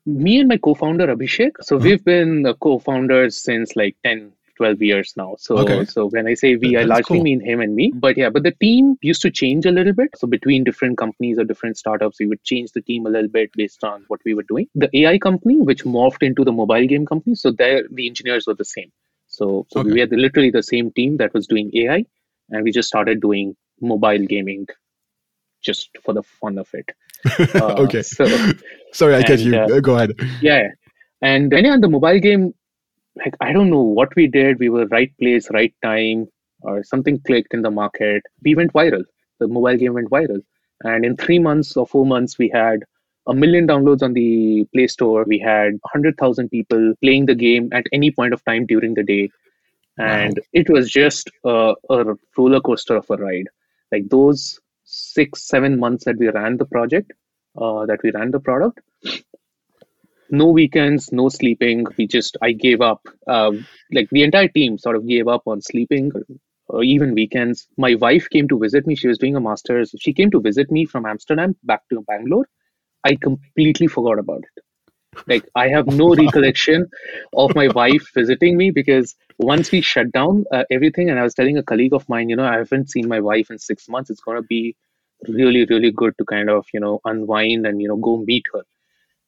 [0.05, 1.51] me and my co-founder Abhishek.
[1.61, 1.83] So uh-huh.
[1.83, 5.35] we've been co-founders since like 10, 12 years now.
[5.39, 5.85] So okay.
[5.85, 7.23] so when I say we, That's I largely cool.
[7.23, 7.91] mean him and me.
[7.95, 10.09] But yeah, but the team used to change a little bit.
[10.15, 13.51] So between different companies or different startups, we would change the team a little bit
[13.53, 14.67] based on what we were doing.
[14.75, 18.55] The AI company, which morphed into the mobile game company, so there the engineers were
[18.55, 18.91] the same.
[19.27, 19.91] So so okay.
[19.91, 22.05] we had literally the same team that was doing AI,
[22.49, 24.67] and we just started doing mobile gaming
[25.63, 26.91] just for the fun of it.
[27.55, 28.01] Uh, okay.
[28.01, 28.25] So,
[28.93, 29.55] Sorry, I and, cut you.
[29.55, 30.11] Uh, Go ahead.
[30.41, 30.67] Yeah.
[31.21, 32.53] And then on the mobile game,
[33.15, 34.59] like I don't know what we did.
[34.59, 36.27] We were right place, right time,
[36.61, 38.23] or something clicked in the market.
[38.43, 39.03] We went viral.
[39.39, 40.41] The mobile game went viral.
[40.83, 42.83] And in three months or four months, we had
[43.27, 45.23] a million downloads on the Play Store.
[45.25, 49.29] We had 100,000 people playing the game at any point of time during the day.
[49.97, 50.43] And wow.
[50.53, 53.47] it was just a, a roller coaster of a ride.
[53.91, 57.11] Like those six, seven months that we ran the project,
[57.57, 58.79] uh, that we ran the product,
[60.29, 61.85] no weekends, no sleeping.
[61.97, 63.07] We just, I gave up.
[63.27, 63.51] Uh,
[63.91, 66.11] like the entire team sort of gave up on sleeping
[66.67, 67.67] or even weekends.
[67.77, 68.95] My wife came to visit me.
[68.95, 69.93] She was doing a master's.
[69.99, 72.47] She came to visit me from Amsterdam back to Bangalore.
[73.03, 74.62] I completely forgot about it.
[75.27, 76.89] Like I have no recollection
[77.35, 81.33] of my wife visiting me because once we shut down uh, everything, and I was
[81.33, 84.09] telling a colleague of mine, you know, I haven't seen my wife in six months.
[84.09, 84.75] It's gonna be
[85.27, 88.63] really, really good to kind of you know unwind and you know go meet her.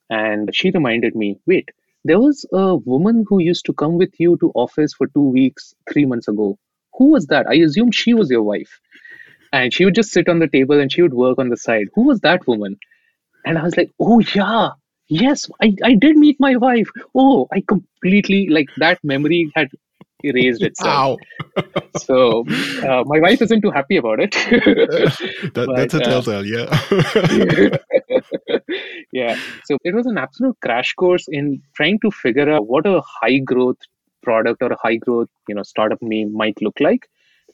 [0.09, 1.69] And she reminded me, wait,
[2.03, 5.73] there was a woman who used to come with you to office for two weeks
[5.91, 6.57] three months ago.
[6.97, 7.47] Who was that?
[7.47, 8.79] I assumed she was your wife.
[9.51, 11.87] And she would just sit on the table and she would work on the side.
[11.95, 12.77] Who was that woman?
[13.45, 14.71] And I was like, oh, yeah,
[15.07, 16.89] yes, I, I did meet my wife.
[17.13, 19.69] Oh, I completely, like, that memory had
[20.23, 21.19] erased itself.
[21.97, 22.45] so
[22.83, 24.31] uh, my wife isn't too happy about it.
[24.31, 27.77] that, but, that's a uh, telltale, uh, yeah.
[29.11, 29.39] yeah.
[29.65, 33.37] So it was an absolute crash course in trying to figure out what a high
[33.37, 33.77] growth
[34.23, 37.07] product or a high growth, you know, startup may might look like.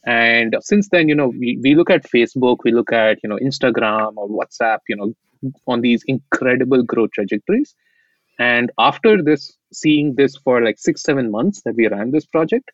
[0.06, 3.38] And since then, you know, we, we look at Facebook, we look at, you know,
[3.38, 5.14] Instagram or WhatsApp, you know,
[5.68, 7.76] on these incredible growth trajectories.
[8.40, 12.72] And after this, seeing this for like six, seven months that we ran this project,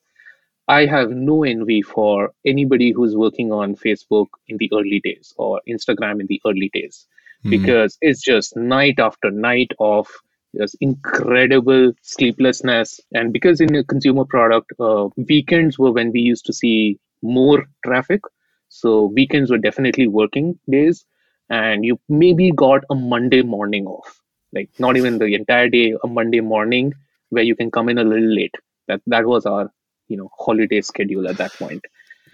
[0.68, 5.62] I have no envy for anybody who's working on Facebook in the early days or
[5.68, 7.08] Instagram in the early days,
[7.40, 7.52] mm-hmm.
[7.52, 10.08] because it's just night after night of
[10.58, 13.00] just incredible sleeplessness.
[13.14, 17.66] And because in a consumer product, uh, weekends were when we used to see more
[17.86, 18.22] traffic.
[18.70, 21.06] So weekends were definitely working days
[21.50, 24.22] and you maybe got a Monday morning off,
[24.54, 26.94] like not even the entire day, a Monday morning
[27.30, 28.56] where you can come in a little late.
[28.88, 29.72] That that was our
[30.08, 31.84] you know holiday schedule at that point.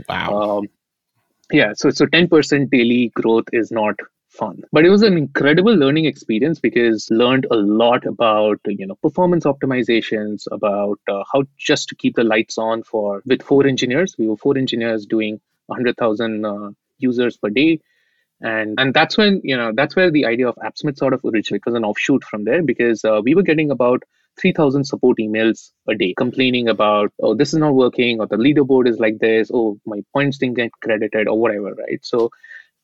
[0.07, 0.41] Wow.
[0.41, 0.67] Um,
[1.51, 3.95] yeah, so so ten percent daily growth is not
[4.29, 8.95] fun, but it was an incredible learning experience because learned a lot about you know
[8.95, 14.15] performance optimizations, about uh, how just to keep the lights on for with four engineers.
[14.17, 15.39] We were four engineers doing
[15.71, 17.79] hundred thousand uh, users per day
[18.43, 21.61] and and that's when you know that's where the idea of appsmith sort of originated
[21.61, 24.03] it was an offshoot from there because uh, we were getting about
[24.39, 28.87] 3000 support emails a day complaining about oh this is not working or the leaderboard
[28.87, 32.03] is like this oh my points didn't get credited or whatever right?
[32.03, 32.29] So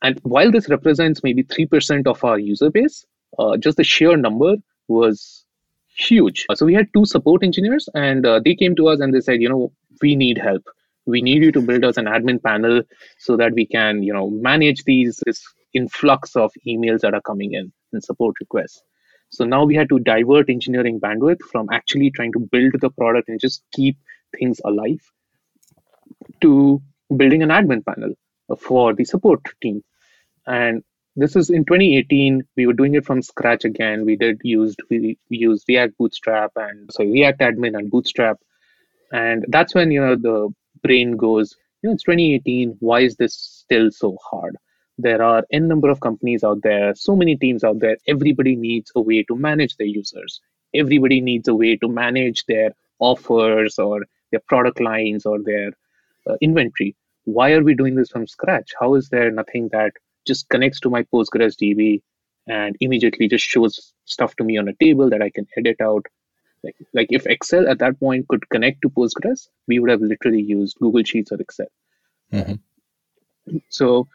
[0.02, 3.06] and while this represents maybe 3% of our user base
[3.38, 4.56] uh, just the sheer number
[4.88, 5.46] was
[5.88, 6.46] huge.
[6.56, 9.42] So we had two support engineers and uh, they came to us and they said
[9.42, 10.64] you know we need help
[11.10, 12.82] we need you to build us an admin panel
[13.18, 15.44] so that we can you know manage these this
[15.74, 18.82] influx of emails that are coming in and support requests.
[19.32, 23.30] So now we had to divert engineering bandwidth from actually trying to build the product
[23.30, 23.98] and just keep
[24.38, 25.00] things alive
[26.42, 26.82] to
[27.16, 28.14] building an admin panel
[28.58, 29.84] for the support team.
[30.48, 30.84] And
[31.16, 34.06] this is in 2018 we were doing it from scratch again.
[34.06, 38.38] We did used we, used react bootstrap and so react admin and bootstrap.
[39.12, 42.78] And that's when you know the brain goes, you know, it's 2018.
[42.80, 44.58] Why is this still so hard?
[44.98, 47.98] There are n number of companies out there, so many teams out there.
[48.08, 50.42] Everybody needs a way to manage their users.
[50.74, 55.72] Everybody needs a way to manage their offers or their product lines or their
[56.28, 56.96] uh, inventory.
[57.24, 58.74] Why are we doing this from scratch?
[58.80, 59.94] How is there nothing that
[60.28, 62.02] just connects to my Postgres DB
[62.48, 66.06] and immediately just shows stuff to me on a table that I can edit out
[66.64, 70.42] like, like if Excel at that point could connect to Postgres, we would have literally
[70.42, 71.68] used Google Sheets or Excel.
[72.34, 73.58] Mm-hmm.
[73.70, 74.08] So,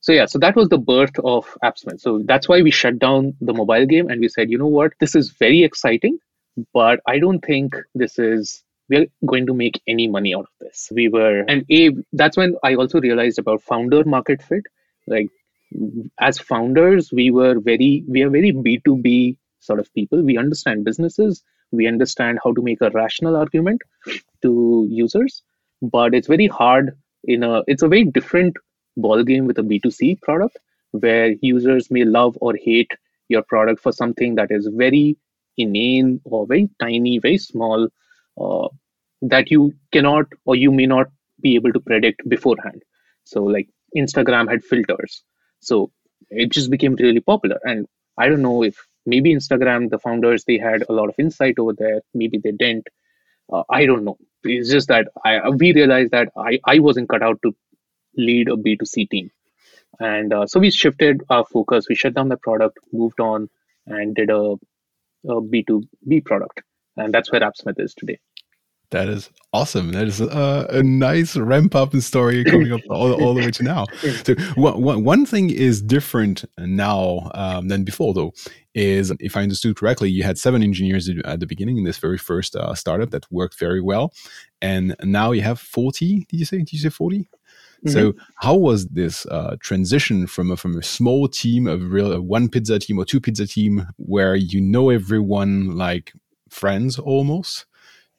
[0.00, 2.00] so yeah, so that was the birth of AppSmith.
[2.00, 4.92] So that's why we shut down the mobile game and we said, you know what,
[4.98, 6.18] this is very exciting,
[6.72, 10.88] but I don't think this is we're going to make any money out of this.
[10.92, 14.64] We were, and A, that's when I also realized about founder market fit.
[15.06, 15.28] Like
[16.18, 20.22] as founders, we were very, we are very B2B sort of people.
[20.22, 23.80] We understand businesses we understand how to make a rational argument
[24.42, 25.42] to users
[25.82, 28.56] but it's very hard in a it's a very different
[28.96, 30.58] ball game with a b2c product
[30.92, 32.92] where users may love or hate
[33.28, 35.16] your product for something that is very
[35.56, 37.88] inane or very tiny very small
[38.40, 38.68] uh,
[39.22, 41.06] that you cannot or you may not
[41.40, 42.82] be able to predict beforehand
[43.24, 45.22] so like Instagram had filters.
[45.60, 45.90] So
[46.30, 47.58] it just became really popular.
[47.64, 47.86] And
[48.18, 51.72] I don't know if maybe Instagram, the founders, they had a lot of insight over
[51.74, 52.00] there.
[52.14, 52.88] Maybe they didn't.
[53.52, 54.18] Uh, I don't know.
[54.44, 57.54] It's just that I we realized that I, I wasn't cut out to
[58.16, 59.30] lead a B2C team.
[60.00, 61.86] And uh, so we shifted our focus.
[61.88, 63.50] We shut down the product, moved on,
[63.86, 64.56] and did a
[65.26, 66.62] a B2B product.
[66.96, 68.18] And that's where AppSmith is today.
[68.90, 69.92] That is awesome.
[69.92, 73.62] That is a, a nice ramp up story coming up all, all the way to
[73.62, 73.86] now.
[74.24, 78.32] So one, one thing is different now um, than before, though,
[78.74, 82.18] is if I understood correctly, you had seven engineers at the beginning in this very
[82.18, 84.12] first uh, startup that worked very well,
[84.60, 86.26] and now you have forty.
[86.28, 86.58] Did you say?
[86.58, 87.90] Did you say 40 mm-hmm.
[87.90, 92.20] So how was this uh, transition from a, from a small team, a real a
[92.20, 96.12] one pizza team or two pizza team, where you know everyone like
[96.48, 97.66] friends almost,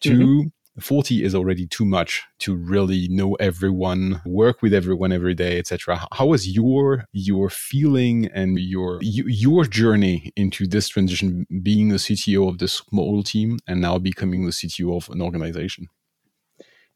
[0.02, 0.48] to mm-hmm
[0.80, 6.08] 40 is already too much to really know everyone work with everyone every day etc
[6.14, 12.48] how was your your feeling and your your journey into this transition being the cto
[12.48, 15.88] of this small team and now becoming the cto of an organization?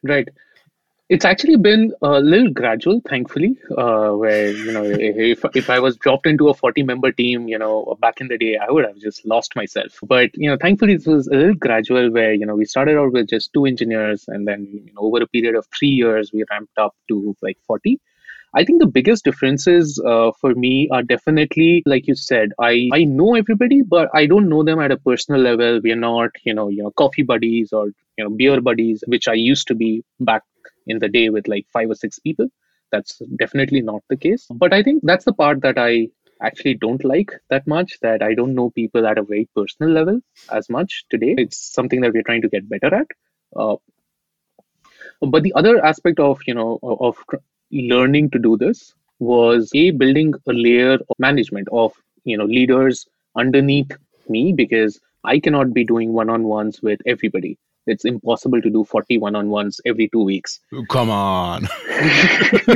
[0.04, 0.28] Right
[1.08, 3.58] it's actually been a little gradual, thankfully.
[3.78, 7.96] Uh, where you know, if if I was dropped into a forty-member team, you know,
[8.00, 10.00] back in the day, I would have just lost myself.
[10.04, 12.12] But you know, thankfully, it was a little gradual.
[12.12, 15.22] Where you know, we started out with just two engineers, and then you know, over
[15.22, 18.00] a period of three years, we ramped up to like forty.
[18.58, 23.04] I think the biggest differences uh, for me are definitely, like you said, I, I
[23.04, 25.82] know everybody, but I don't know them at a personal level.
[25.84, 27.88] We are not, you know, you know, coffee buddies or
[28.18, 30.44] you know, beer buddies, which I used to be back
[30.88, 32.48] in the day with like five or six people.
[32.92, 34.46] That's definitely not the case.
[34.50, 36.10] But I think that's the part that I
[36.42, 40.20] actually don't like that much that I don't know people at a very personal level
[40.52, 41.36] as much today.
[41.38, 43.08] It's something that we're trying to get better at.
[43.56, 43.76] Uh,
[45.22, 47.18] but the other aspect of you know of
[47.72, 51.94] learning to do this was a building a layer of management of
[52.24, 53.92] you know leaders underneath
[54.28, 59.80] me because I cannot be doing one-on-ones with everybody it's impossible to do 40 one-on-ones
[59.86, 60.60] every two weeks.
[60.90, 61.68] Come on.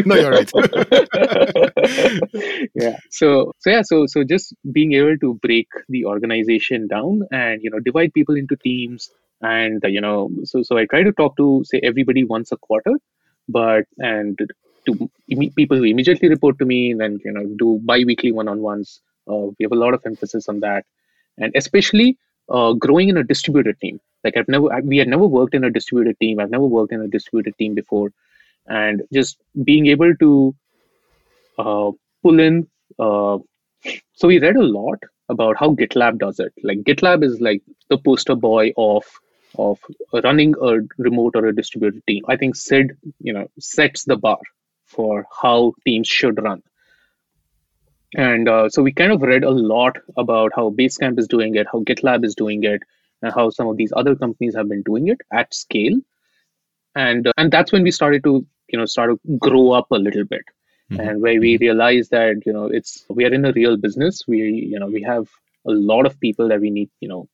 [0.05, 0.51] No you're right.
[2.75, 2.97] Yeah.
[3.09, 7.69] So so yeah so so just being able to break the organization down and you
[7.69, 9.09] know divide people into teams
[9.41, 12.57] and uh, you know so so i try to talk to say everybody once a
[12.57, 12.93] quarter
[13.47, 14.37] but and
[14.85, 15.09] to
[15.55, 19.63] people who immediately report to me and then you know do bi-weekly one-on-ones uh, we
[19.63, 20.85] have a lot of emphasis on that.
[21.37, 22.17] And especially
[22.49, 23.99] uh, growing in a distributed team.
[24.23, 26.39] Like I've never, we had never worked in a distributed team.
[26.39, 28.11] I've never worked in a distributed team before,
[28.67, 30.55] and just being able to
[31.57, 31.91] uh,
[32.23, 32.67] pull in.
[32.97, 33.37] Uh,
[34.13, 36.53] so we read a lot about how GitLab does it.
[36.63, 39.03] Like GitLab is like the poster boy of
[39.57, 39.79] of
[40.23, 42.23] running a remote or a distributed team.
[42.27, 44.39] I think Sid, you know, sets the bar
[44.85, 46.61] for how teams should run.
[48.15, 51.67] And uh, so we kind of read a lot about how Basecamp is doing it,
[51.71, 52.81] how GitLab is doing it,
[53.21, 55.97] and how some of these other companies have been doing it at scale.
[56.95, 59.95] And uh, and that's when we started to you know start to grow up a
[59.95, 60.43] little bit,
[60.91, 60.99] mm-hmm.
[60.99, 61.63] and where we mm-hmm.
[61.63, 64.23] realized that you know it's we are in a real business.
[64.27, 64.39] We
[64.71, 65.27] you know we have
[65.67, 67.27] a lot of people that we need you know,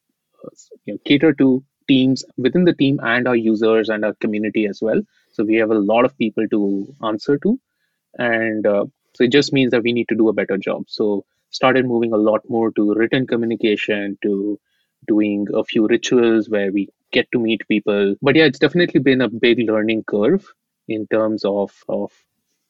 [0.43, 0.50] uh,
[0.86, 4.82] you know cater to teams within the team and our users and our community as
[4.82, 5.02] well.
[5.32, 7.60] So we have a lot of people to answer to,
[8.17, 10.86] and uh, so it just means that we need to do a better job.
[10.88, 14.60] So started moving a lot more to written communication, to
[15.08, 18.15] doing a few rituals where we get to meet people.
[18.22, 20.46] But yeah, it's definitely been a big learning curve
[20.88, 22.12] in terms of of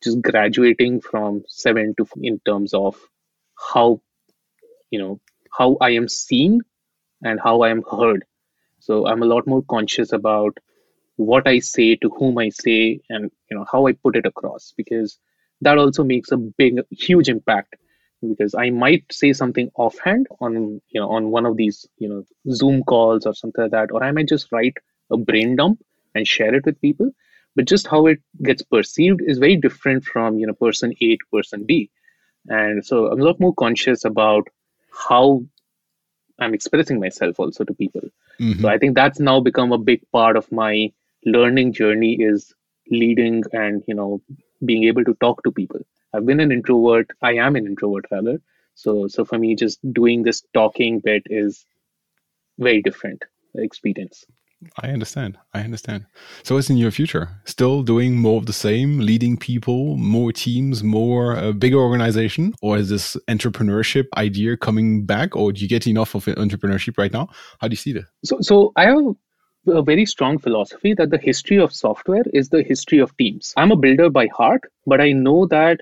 [0.03, 2.97] just graduating from seven to in terms of
[3.73, 4.01] how
[4.91, 5.19] you know
[5.57, 6.61] how I am seen
[7.23, 8.25] and how I am heard.
[8.79, 10.57] So I'm a lot more conscious about
[11.17, 14.73] what I say, to whom I say, and you know how I put it across
[14.77, 15.19] because
[15.61, 17.75] that also makes a big huge impact
[18.29, 22.23] because i might say something offhand on you know on one of these you know
[22.51, 24.77] zoom calls or something like that or i might just write
[25.11, 25.79] a brain dump
[26.13, 27.11] and share it with people
[27.55, 31.25] but just how it gets perceived is very different from you know person a to
[31.31, 31.89] person b
[32.47, 34.47] and so i'm a lot more conscious about
[35.09, 35.43] how
[36.39, 38.01] i'm expressing myself also to people
[38.39, 38.61] mm-hmm.
[38.61, 40.91] so i think that's now become a big part of my
[41.25, 42.53] learning journey is
[42.91, 44.21] leading and you know
[44.63, 45.79] being able to talk to people.
[46.15, 47.11] I've been an introvert.
[47.21, 48.41] I am an introvert rather.
[48.75, 51.65] So so for me, just doing this talking bit is
[52.57, 53.23] very different
[53.55, 54.25] experience.
[54.81, 55.37] I understand.
[55.53, 56.05] I understand.
[56.43, 57.29] So, what's in your future?
[57.43, 62.77] Still doing more of the same, leading people, more teams, more uh, bigger organization, or
[62.77, 67.27] is this entrepreneurship idea coming back, or do you get enough of entrepreneurship right now?
[67.59, 68.05] How do you see that?
[68.23, 69.15] So, so I have
[69.67, 73.53] a very strong philosophy that the history of software is the history of teams.
[73.57, 75.81] I'm a builder by heart, but I know that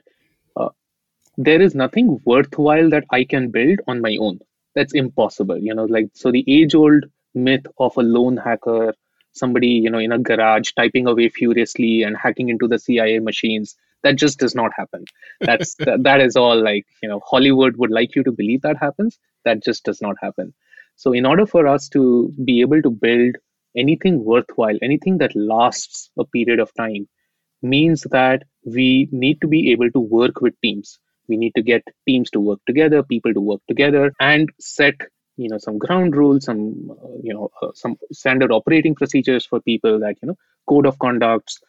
[1.38, 4.40] there is nothing worthwhile that I can build on my own.
[4.76, 5.58] That's impossible.
[5.58, 7.06] You know, like, so the age old
[7.36, 8.94] myth of a lone hacker,
[9.34, 13.76] somebody, you know, in a garage typing away furiously and hacking into the CIA machines,
[14.04, 15.06] that just does not happen.
[15.42, 18.78] That's, that, that is all like, you know, Hollywood would like you to believe that
[18.78, 19.18] happens.
[19.46, 20.54] That just does not happen.
[20.96, 23.36] So, in order for us to be able to build
[23.76, 27.08] anything worthwhile, anything that lasts a period of time,
[27.62, 31.00] means that we need to be able to work with teams.
[31.28, 34.96] We need to get teams to work together, people to work together, and set
[35.38, 39.62] you know some ground rules, some uh, you know uh, some standard operating procedures for
[39.62, 41.60] people that you know code of conducts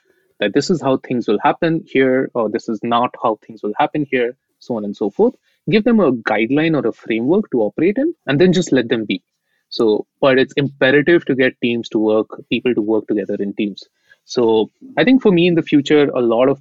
[0.41, 3.75] that this is how things will happen here, or this is not how things will
[3.79, 5.35] happen here, so on and so forth
[5.71, 9.05] give them a guideline or a framework to operate in, and then just let them
[9.05, 9.23] be.
[9.69, 13.85] So, but it's imperative to get teams to work, people to work together in teams.
[14.25, 16.61] So, I think for me in the future, a lot of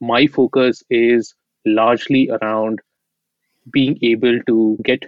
[0.00, 1.34] my focus is
[1.66, 2.80] largely around
[3.72, 5.02] being able to get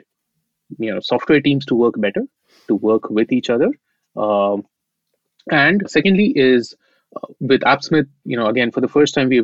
[0.78, 2.22] you know software teams to work better,
[2.66, 3.70] to work with each other.
[4.16, 4.66] Um,
[5.50, 6.74] and secondly, is
[7.16, 9.42] uh, with AppSmith, you know, again for the first time we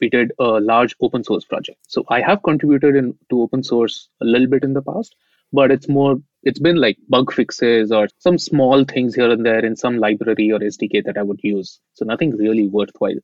[0.00, 1.78] we did a large open source project.
[1.88, 5.16] So I have contributed in, to open source a little bit in the past,
[5.52, 9.64] but it's more it's been like bug fixes or some small things here and there
[9.64, 11.80] in some library or SDK that I would use.
[11.94, 13.18] So nothing really worthwhile.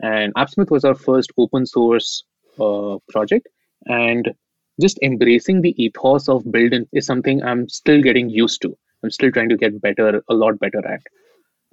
[0.00, 2.24] And AppSmith was our first open source
[2.58, 3.48] uh, project,
[3.86, 4.32] and
[4.80, 8.76] just embracing the ethos of building is something I'm still getting used to.
[9.02, 11.02] I'm still trying to get better, a lot better at.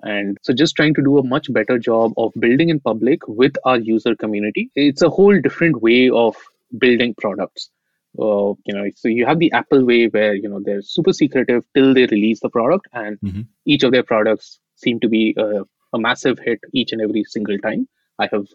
[0.04, 3.54] And so just trying to do a much better job of building in public with
[3.66, 4.72] our user community.
[4.76, 6.36] It's a whole different way of
[6.78, 7.70] building products.
[8.18, 11.64] Uh, you know, so you have the Apple way where, you know, they're super secretive
[11.76, 13.42] till they release the product and mm-hmm.
[13.66, 15.62] each of their products seem to be a,
[15.94, 17.88] a massive hit each and every single time.
[18.18, 18.48] I have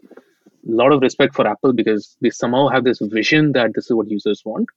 [0.66, 4.10] lot of respect for Apple because they somehow have this vision that this is what
[4.10, 4.68] users want.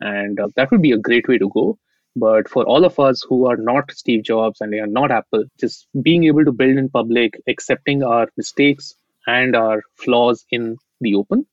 [0.00, 1.78] And uh, that would be a great way to go.
[2.16, 5.44] But for all of us who are not Steve Jobs and they are not Apple,
[5.60, 8.94] just being able to build in public, accepting our mistakes
[9.26, 11.46] and our flaws in the open,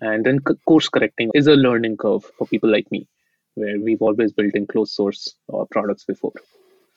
[0.00, 3.06] and then course correcting is a learning curve for people like me,
[3.54, 6.32] where we've always built in closed source uh, products before.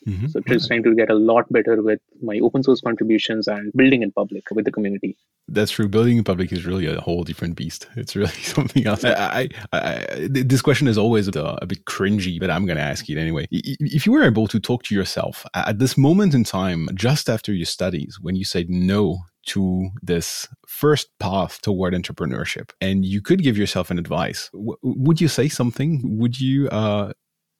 [0.08, 0.28] Mm-hmm.
[0.28, 4.02] So just trying to get a lot better with my open source contributions and building
[4.02, 5.18] in public with the community.
[5.48, 5.88] That's true.
[5.88, 7.88] Building in public is really a whole different beast.
[7.96, 9.04] It's really something else.
[9.04, 12.84] I, I, I, this question is always a, a bit cringy, but I'm going to
[12.84, 13.48] ask it anyway.
[13.52, 17.54] If you were able to talk to yourself at this moment in time, just after
[17.54, 23.44] your studies, when you said no to this first path toward entrepreneurship and you could
[23.44, 27.12] give yourself an advice w- would you say something would you uh,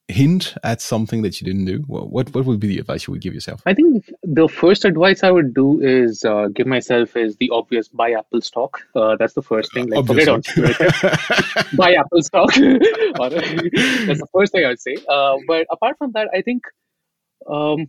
[0.08, 1.78] hint at something that you didn't do?
[1.86, 3.62] What what would be the advice you would give yourself?
[3.66, 7.88] I think the first advice I would do is uh, give myself is the obvious
[7.88, 8.80] buy Apple stock.
[8.94, 9.88] Uh, that's the first thing.
[9.88, 10.42] Like forget on
[11.76, 12.54] buy Apple stock.
[12.54, 14.96] that's the first thing I would say.
[15.08, 16.64] Uh, but apart from that, I think
[17.46, 17.88] um,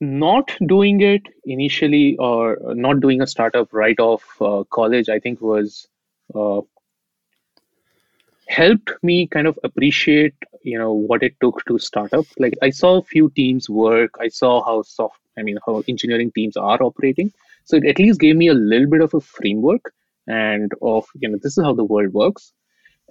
[0.00, 5.40] not doing it initially or not doing a startup right off uh, college, I think
[5.40, 5.86] was
[6.34, 6.60] uh,
[8.48, 10.34] helped me kind of appreciate
[10.64, 12.26] you know what it took to start up.
[12.38, 14.10] Like i saw a few teams work.
[14.20, 17.32] I saw how soft i mean how engineering teams are operating.
[17.64, 19.92] So it at least gave me a little bit of a framework
[20.26, 22.52] and of you know this is how the world works.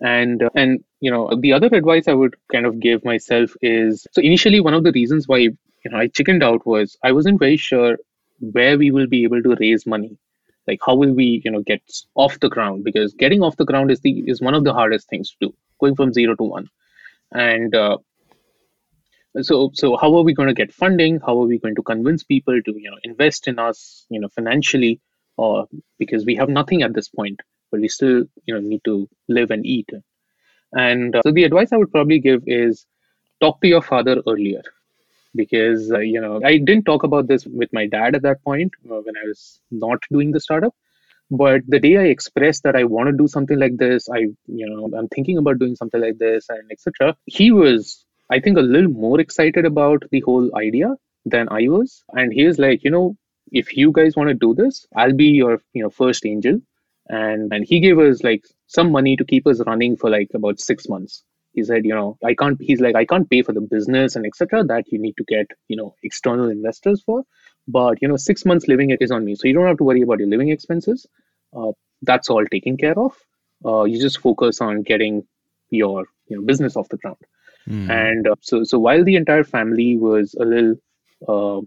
[0.01, 4.07] And uh, and you know the other advice i would kind of give myself is
[4.11, 5.57] so initially one of the reasons why you
[5.91, 7.97] know i chickened out was i wasn't very sure
[8.39, 10.17] where we will be able to raise money.
[10.67, 11.81] Like how will we you know get
[12.15, 12.83] off the ground?
[12.83, 15.53] Because getting off the ground is the is one of the hardest things to do
[15.79, 16.67] going from zero to one
[17.31, 17.97] and uh,
[19.41, 21.19] so so how are we going to get funding?
[21.19, 24.29] How are we going to convince people to you know invest in us you know
[24.29, 24.99] financially?
[25.37, 25.67] Or
[25.97, 27.39] because we have nothing at this point
[27.71, 29.89] but we still you know need to live and eat.
[30.73, 32.85] And uh, so the advice i would probably give is
[33.39, 34.61] talk to your father earlier.
[35.35, 38.73] Because uh, you know i didn't talk about this with my dad at that point
[38.91, 40.75] uh, when i was not doing the startup
[41.31, 44.19] but the day i expressed that i want to do something like this i
[44.61, 48.57] you know i'm thinking about doing something like this and etc he was i think
[48.57, 50.93] a little more excited about the whole idea
[51.25, 52.03] than i was.
[52.13, 53.15] And he was like you know
[53.51, 56.59] if you guys want to do this i'll be your you know first angel.
[57.09, 60.59] And and he gave us like some money to keep us running for like about
[60.59, 61.23] six months.
[61.53, 64.25] He said you know i can't he's like i can't pay for the business and
[64.25, 67.23] etc that you need to get you know external investors for
[67.67, 69.35] but you know six months living it is on me.
[69.35, 71.07] So you don't have to worry about your living expenses.
[71.55, 73.15] Uh, that's all taken care of.
[73.65, 75.25] Uh, you just focus on getting
[75.69, 77.17] your you know business off the ground.
[77.69, 77.89] Mm.
[77.91, 80.75] and uh, so so while the entire family was a little
[81.27, 81.61] uh,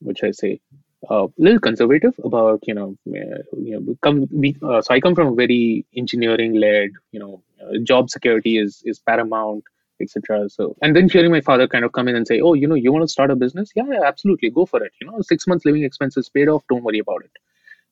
[0.00, 0.60] which I say
[1.08, 5.00] a uh, little conservative about you know uh, you know come we, uh, so I
[5.00, 9.64] come from a very engineering led you know uh, job security is is paramount
[10.00, 12.66] etc so and then hearing my father kind of come in and say oh you
[12.66, 13.70] know you want to start a business?
[13.74, 16.98] Yeah, absolutely go for it you know six months living expenses paid off don't worry
[16.98, 17.32] about it.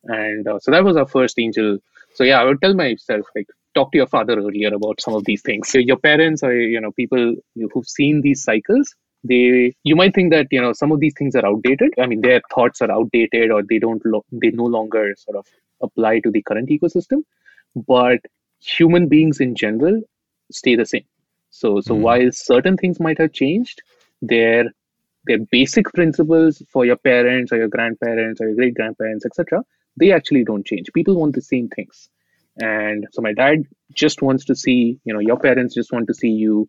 [0.04, 1.78] And uh, so that was our first angel.
[2.14, 5.24] So yeah i would tell myself like talk to your father earlier about some of
[5.24, 5.68] these things.
[5.68, 7.34] So your parents or you know people
[7.72, 8.94] who've seen these cycles.
[9.24, 11.94] They you might think that you know some of these things are outdated.
[12.00, 15.46] I mean their thoughts are outdated or they don't lo- they no longer sort of
[15.82, 17.22] apply to the current ecosystem.
[17.74, 18.20] But
[18.60, 20.00] human beings in general
[20.50, 21.04] stay the same
[21.50, 22.00] so so mm.
[22.00, 23.82] while certain things might have changed
[24.22, 24.64] their
[25.26, 29.62] their basic principles for your parents or your grandparents or your great grandparents etc
[29.96, 32.08] they actually don't change people want the same things
[32.60, 36.14] and so my dad just wants to see you know your parents just want to
[36.14, 36.68] see you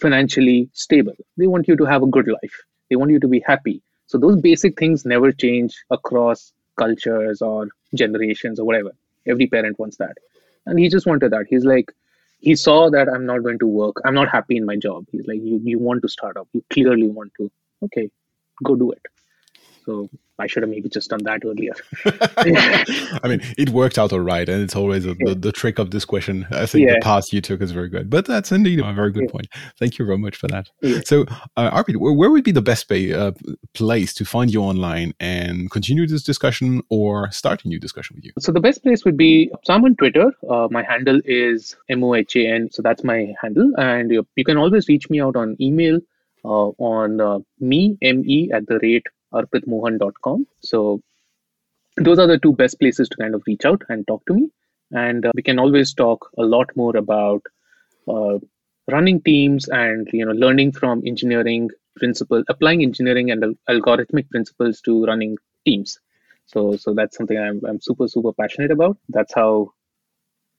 [0.00, 1.14] financially stable.
[1.36, 2.62] They want you to have a good life.
[2.90, 3.82] They want you to be happy.
[4.06, 8.92] So those basic things never change across cultures or generations or whatever.
[9.26, 10.18] Every parent wants that.
[10.66, 11.46] And he just wanted that.
[11.48, 11.92] He's like,
[12.44, 13.96] he saw that I'm not going to work.
[14.04, 15.06] I'm not happy in my job.
[15.10, 16.48] He's like, you, you want to start up.
[16.52, 17.50] You clearly want to.
[17.84, 18.10] Okay,
[18.62, 19.02] go do it.
[19.84, 20.08] So
[20.38, 21.74] I should have maybe just done that earlier.
[23.22, 25.90] I mean, it worked out all right, and it's always a, the, the trick of
[25.90, 26.46] this question.
[26.50, 26.94] I think yeah.
[26.94, 29.32] the path you took is very good, but that's indeed a very good yeah.
[29.32, 29.48] point.
[29.78, 30.70] Thank you very much for that.
[30.80, 31.00] Yeah.
[31.04, 31.26] So,
[31.56, 33.32] uh, Arpit, where, where, would be the best pay, uh,
[33.74, 38.24] place to find you online and continue this discussion or start a new discussion with
[38.24, 38.32] you?
[38.38, 40.32] So, the best place would be so I'm on Twitter.
[40.48, 45.10] Uh, my handle is mohan, so that's my handle, and you, you can always reach
[45.10, 46.00] me out on email.
[46.46, 50.46] Uh, on uh, me me at the rate arpitmohan.com.
[50.60, 51.00] So
[51.96, 54.50] those are the two best places to kind of reach out and talk to me.
[54.90, 57.42] And uh, we can always talk a lot more about
[58.08, 58.38] uh,
[58.90, 65.04] running teams and you know learning from engineering principles, applying engineering and algorithmic principles to
[65.04, 65.98] running teams.
[66.46, 68.98] So so that's something I'm I'm super super passionate about.
[69.08, 69.72] That's how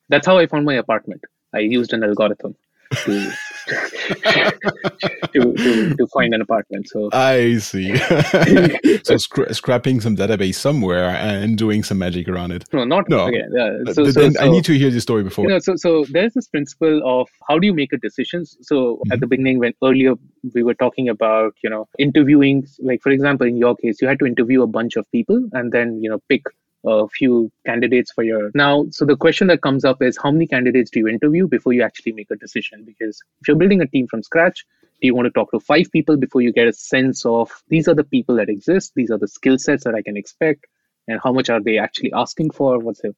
[0.09, 1.23] that's how I found my apartment.
[1.53, 2.55] I used an algorithm
[3.05, 3.31] to
[3.67, 6.87] to, to, to find an apartment.
[6.89, 7.95] So I see.
[7.97, 12.65] so scra- scrapping some database somewhere and doing some magic around it.
[12.73, 13.25] No, not no.
[13.27, 13.93] Again, yeah.
[13.93, 15.45] So, so, so, I need to hear the story before.
[15.45, 18.45] You know, so so there's this principle of how do you make a decision.
[18.45, 19.11] So mm-hmm.
[19.11, 20.13] at the beginning, when earlier
[20.53, 24.19] we were talking about you know interviewing, like for example, in your case, you had
[24.19, 26.43] to interview a bunch of people and then you know pick
[26.85, 30.47] a few candidates for your now so the question that comes up is how many
[30.47, 32.83] candidates do you interview before you actually make a decision?
[32.85, 34.65] Because if you're building a team from scratch
[35.01, 37.87] do you want to talk to five people before you get a sense of these
[37.87, 40.65] are the people that exist these are the skill sets that i can expect
[41.07, 43.15] and how much are they actually asking for what's it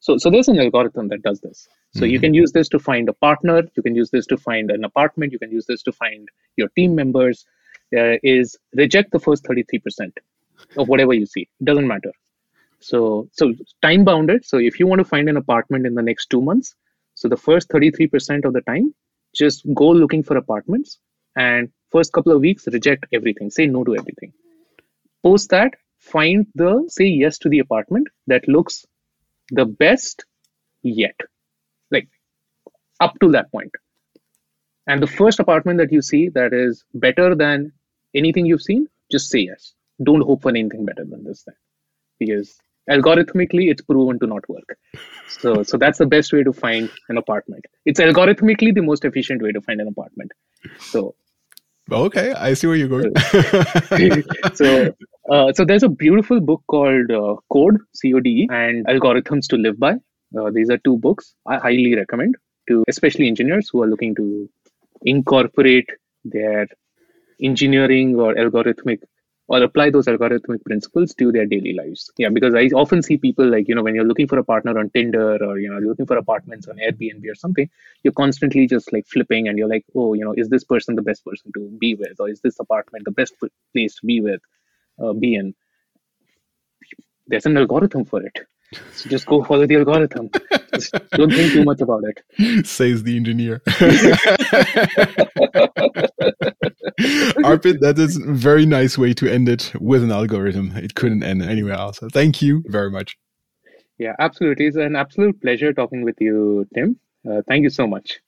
[0.00, 1.68] so so there's an algorithm that does this.
[1.94, 2.10] So mm-hmm.
[2.10, 4.84] you can use this to find a partner you can use this to find an
[4.84, 7.44] apartment you can use this to find your team members
[7.96, 10.12] uh, is reject the first 33%
[10.76, 11.48] of whatever you see.
[11.60, 12.12] It doesn't matter
[12.80, 13.52] so so
[13.82, 14.44] time bounded.
[14.44, 16.74] So if you want to find an apartment in the next two months,
[17.14, 18.94] so the first 33% of the time,
[19.34, 21.00] just go looking for apartments
[21.36, 23.50] and first couple of weeks reject everything.
[23.50, 24.32] Say no to everything.
[25.22, 28.86] Post that, find the say yes to the apartment that looks
[29.50, 30.24] the best
[30.82, 31.18] yet.
[31.90, 32.08] Like
[33.00, 33.72] up to that point.
[34.86, 37.72] And the first apartment that you see that is better than
[38.14, 39.74] anything you've seen, just say yes.
[40.02, 41.54] Don't hope for anything better than this thing.
[42.18, 42.58] Because
[42.88, 44.76] algorithmically it's proven to not work.
[45.28, 47.64] So so that's the best way to find an apartment.
[47.84, 50.32] It's algorithmically the most efficient way to find an apartment.
[50.78, 51.14] So
[51.90, 53.14] okay i see where you're going.
[54.54, 54.94] So
[55.30, 59.94] uh, so there's a beautiful book called uh, code code and algorithms to live by.
[60.38, 62.34] Uh, these are two books i highly recommend
[62.68, 64.48] to especially engineers who are looking to
[65.02, 65.88] incorporate
[66.24, 66.66] their
[67.40, 69.00] engineering or algorithmic
[69.48, 72.10] or apply those algorithmic principles to their daily lives.
[72.18, 74.78] Yeah, because I often see people like, you know, when you're looking for a partner
[74.78, 77.68] on Tinder or, you know, looking for apartments on Airbnb or something,
[78.02, 81.02] you're constantly just like flipping and you're like, oh, you know, is this person the
[81.02, 82.20] best person to be with?
[82.20, 83.34] Or is this apartment the best
[83.72, 84.42] place to be with,
[85.02, 85.54] uh, be in?
[87.26, 88.38] There's an algorithm for it.
[88.92, 90.30] So just go follow the algorithm.
[90.74, 92.66] Just don't think too much about it.
[92.66, 93.62] Says the engineer.
[97.44, 100.72] Arpit, that is a very nice way to end it with an algorithm.
[100.76, 101.98] It couldn't end anywhere else.
[101.98, 103.16] So thank you very much.
[103.98, 104.66] Yeah, absolutely.
[104.66, 106.98] It's an absolute pleasure talking with you, Tim.
[107.28, 108.18] Uh, thank you so much.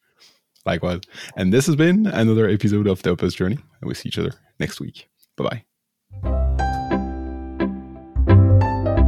[0.64, 1.00] Likewise.
[1.36, 3.56] And this has been another episode of Developer's Journey.
[3.56, 5.08] And we'll see each other next week.
[5.36, 5.64] Bye bye.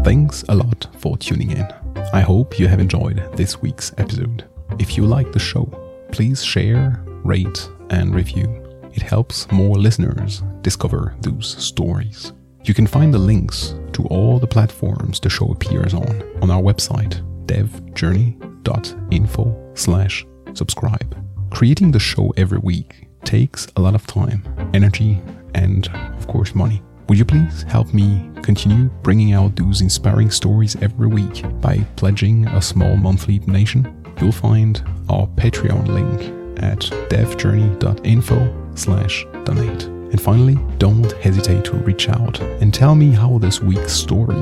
[0.03, 1.67] Thanks a lot for tuning in.
[2.13, 4.45] I hope you have enjoyed this week's episode.
[4.81, 5.67] If you like the show,
[6.11, 8.62] please share, rate, and review
[8.95, 12.33] it helps more listeners discover those stories.
[12.65, 16.63] You can find the links to all the platforms the show appears on on our
[16.63, 20.25] website, devjourney.info slash
[20.55, 21.17] subscribe.
[21.51, 24.43] Creating the show every week takes a lot of time,
[24.75, 25.21] energy,
[25.55, 26.83] and of course money.
[27.09, 32.47] Would you please help me continue bringing out those inspiring stories every week by pledging
[32.47, 34.05] a small monthly donation?
[34.21, 36.23] You'll find our Patreon link
[36.63, 36.79] at
[37.11, 39.85] devjourney.info slash donate.
[39.85, 44.37] And finally, don't hesitate to reach out and tell me how this week's story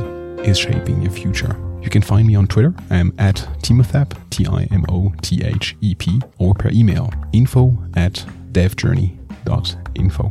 [0.45, 1.57] is shaping your future.
[1.83, 2.75] You can find me on Twitter.
[2.91, 10.31] I'm at Timothep, T-I-M-O-T-H-E-P, or per email, info at devjourney.info.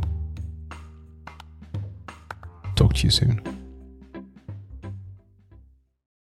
[2.76, 3.59] Talk to you soon.